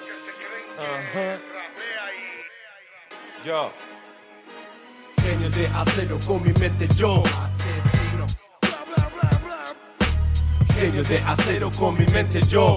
[0.77, 1.39] Ajá.
[3.45, 3.71] Yo.
[5.21, 7.23] Genio de acero con mi mente yo.
[10.73, 12.75] Genio de acero con mi mente yo.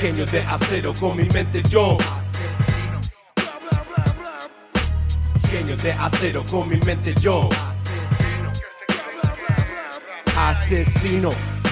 [0.00, 1.98] Genio de acero con mi mente yo.
[5.50, 7.48] Genio de acero con mi mente yo.
[7.50, 7.75] Asesino,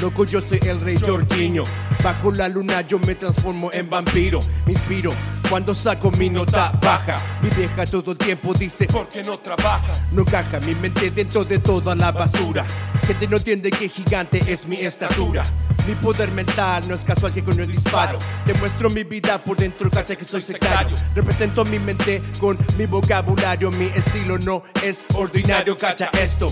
[0.01, 1.65] loco yo soy el rey Jorginho.
[2.03, 4.41] Bajo la luna yo me transformo en vampiro.
[4.67, 5.13] Me inspiro
[5.49, 7.17] cuando saco mi nota baja.
[7.43, 10.13] Mi vieja todo el tiempo dice, ¿por qué no trabajas?
[10.13, 12.65] No caja mi mente dentro de toda la basura.
[13.07, 15.45] Gente no entiende que gigante es mi estatura.
[15.87, 18.19] Mi poder mental no es casual que con el disparo.
[18.47, 20.97] Demuestro mi vida por dentro, cacha que soy sectario.
[21.15, 23.71] Represento mi mente con mi vocabulario.
[23.71, 26.51] Mi estilo no es ordinario, cacha esto.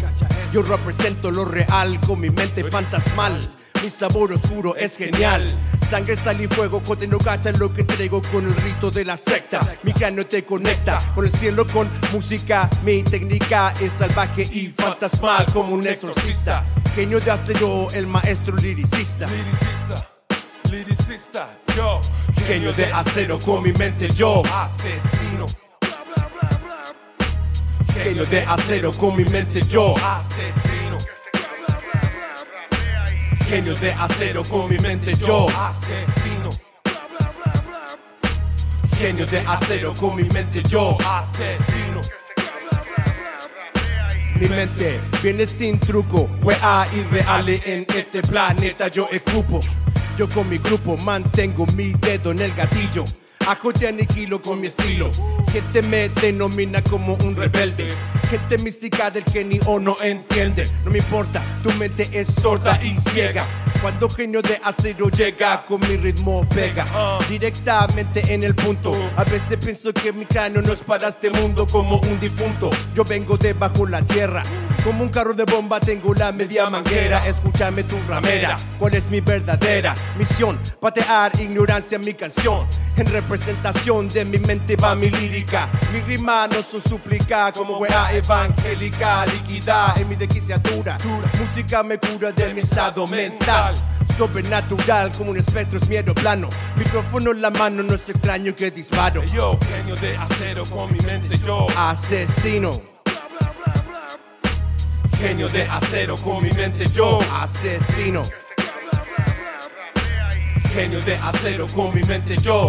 [0.53, 3.39] Yo represento lo real con mi mente fantasmal.
[3.83, 5.45] Mi sabor oscuro es genial.
[5.91, 9.17] Sangre, sal y fuego, cote no cacha lo que traigo con el rito de la
[9.17, 9.61] secta.
[9.83, 12.71] Mi cráneo te conecta con el cielo, con música.
[12.85, 16.65] Mi técnica es salvaje y fantasmal como un exorcista.
[16.95, 19.27] Genio de acero, el maestro liricista.
[19.27, 20.09] Liricista,
[20.71, 22.01] liricista, yo.
[22.47, 24.43] Genio de acero con mi mente, yo.
[24.55, 25.47] Asesino.
[27.93, 29.95] Genio de acero con mi mente, yo.
[29.97, 30.99] Asesino.
[33.53, 35.47] Genio de acero con mi mente, yo.
[35.55, 36.49] Asesino.
[38.97, 40.97] Genio de acero con mi mente, yo.
[41.05, 42.01] Asesino.
[44.37, 49.61] Mi mente viene sin truco, wea irreales en este planeta yo escupo.
[50.17, 53.05] Yo con mi grupo mantengo mi dedo en el gatillo.
[53.47, 55.11] Ajo te aniquilo con mi estilo.
[55.53, 57.89] Gente me denomina como un rebelde.
[58.31, 60.67] Gente mística del genio no entiende.
[60.85, 63.47] No me importa, tu mente es sorda y ciega.
[63.83, 66.85] Cuando genio de acero llega, con mi ritmo pega
[67.29, 68.93] directamente en el punto.
[69.17, 72.71] A veces pienso que mi cráneo no es para este mundo como un difunto.
[72.95, 74.45] Yo vengo de bajo la tierra.
[74.85, 77.25] Como un carro de bomba tengo la media manguera.
[77.25, 78.57] Escúchame tu ramera.
[78.81, 80.59] ¿Cuál es mi verdadera misión?
[80.81, 82.67] Patear ignorancia en mi canción.
[82.97, 85.71] En representación de mi mente va mi lírica.
[85.93, 89.25] Mi rima no son súplica como wea evangélica.
[89.27, 90.99] Líquida en mi desquiciatura.
[91.39, 93.77] Música me cura de mi estado mental.
[94.19, 96.49] Sobrenatural como un espectro es miedo plano.
[96.77, 99.23] Micrófono en la mano, no es extraño que disparo.
[99.25, 101.69] Yo, genio de acero con mi mente, yo.
[101.77, 102.92] Asesino.
[105.23, 107.21] Genio de acero con mi mente, yo.
[107.33, 108.23] Asesino.
[110.75, 112.69] Genio de acero con mi mente, yo.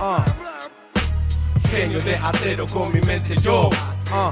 [0.00, 0.24] Ah.
[1.72, 3.68] Genio de acero con mi mente, yo.
[4.12, 4.30] Ah.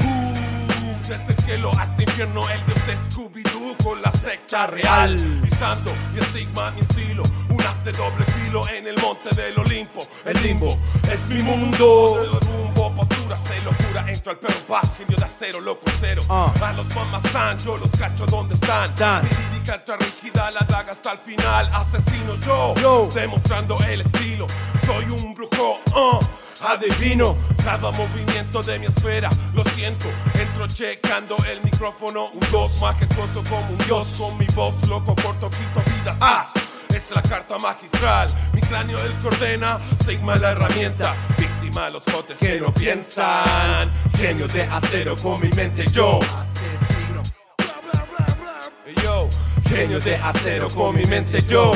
[0.00, 5.16] Uh, Desde el cielo hasta el infierno, el dios es Scooby-Doo con la secta real.
[5.44, 10.04] Pisando mi estigma, mi estilo, un haz de doble filo en el monte del Olimpo.
[10.24, 10.76] El limbo
[11.08, 12.40] es mi mundo.
[13.36, 16.22] Se locura, entro al perro paz, genio de acero, loco cero.
[16.28, 16.86] A los
[17.64, 18.94] yo los cacho donde están.
[19.22, 21.68] Mi lírica entra rígida, la daga hasta el final.
[21.72, 24.46] Asesino yo, demostrando el estilo.
[24.86, 26.43] Soy un brujo, uh.
[26.62, 30.08] Adivino cada movimiento de mi esfera, lo siento.
[30.34, 34.14] Entro checando el micrófono, un dos majestuoso como un dios.
[34.18, 36.16] Con mi voz loco, corto, quito vidas.
[36.20, 36.44] Ah,
[36.94, 38.28] es la carta magistral.
[38.52, 41.16] Mi cráneo el que ordena, Sigma la herramienta.
[41.36, 43.90] Víctima los jotes que no piensan.
[44.16, 46.18] Genio de acero con mi mente, yo.
[46.36, 47.22] Asesino.
[49.02, 49.28] Yo,
[49.68, 51.72] genio de acero con mi mente, yo.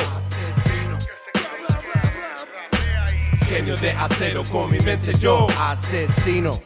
[3.48, 5.46] Genio de acero con mi mente, yo.
[5.58, 6.60] Asesino.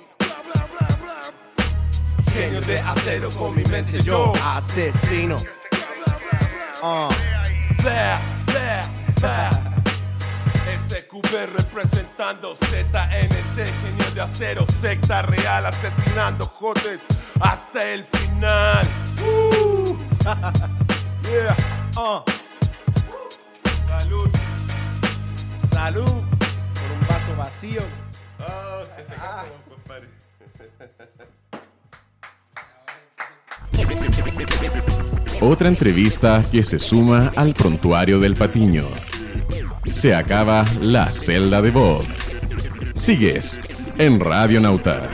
[2.32, 4.32] Genio de acero con mi mente, yo.
[4.44, 5.36] Asesino.
[6.82, 7.08] Uh.
[7.82, 8.20] Blah.
[10.76, 16.98] SQB representando ZNC, genio de acero, secta real, asesinando jotes
[17.40, 18.88] hasta el final.
[19.24, 19.96] Uh.
[21.30, 21.56] yeah.
[21.96, 22.24] Uh.
[23.86, 24.30] Salud.
[25.70, 26.41] Salud
[27.06, 27.82] vaso vacío.
[28.38, 30.08] Ah, que se acabó, compadre.
[35.40, 38.86] Otra entrevista que se suma al prontuario del Patiño.
[39.90, 42.04] Se acaba la celda de Bob.
[42.94, 43.60] Sigues
[43.98, 45.08] en Radio Nauta.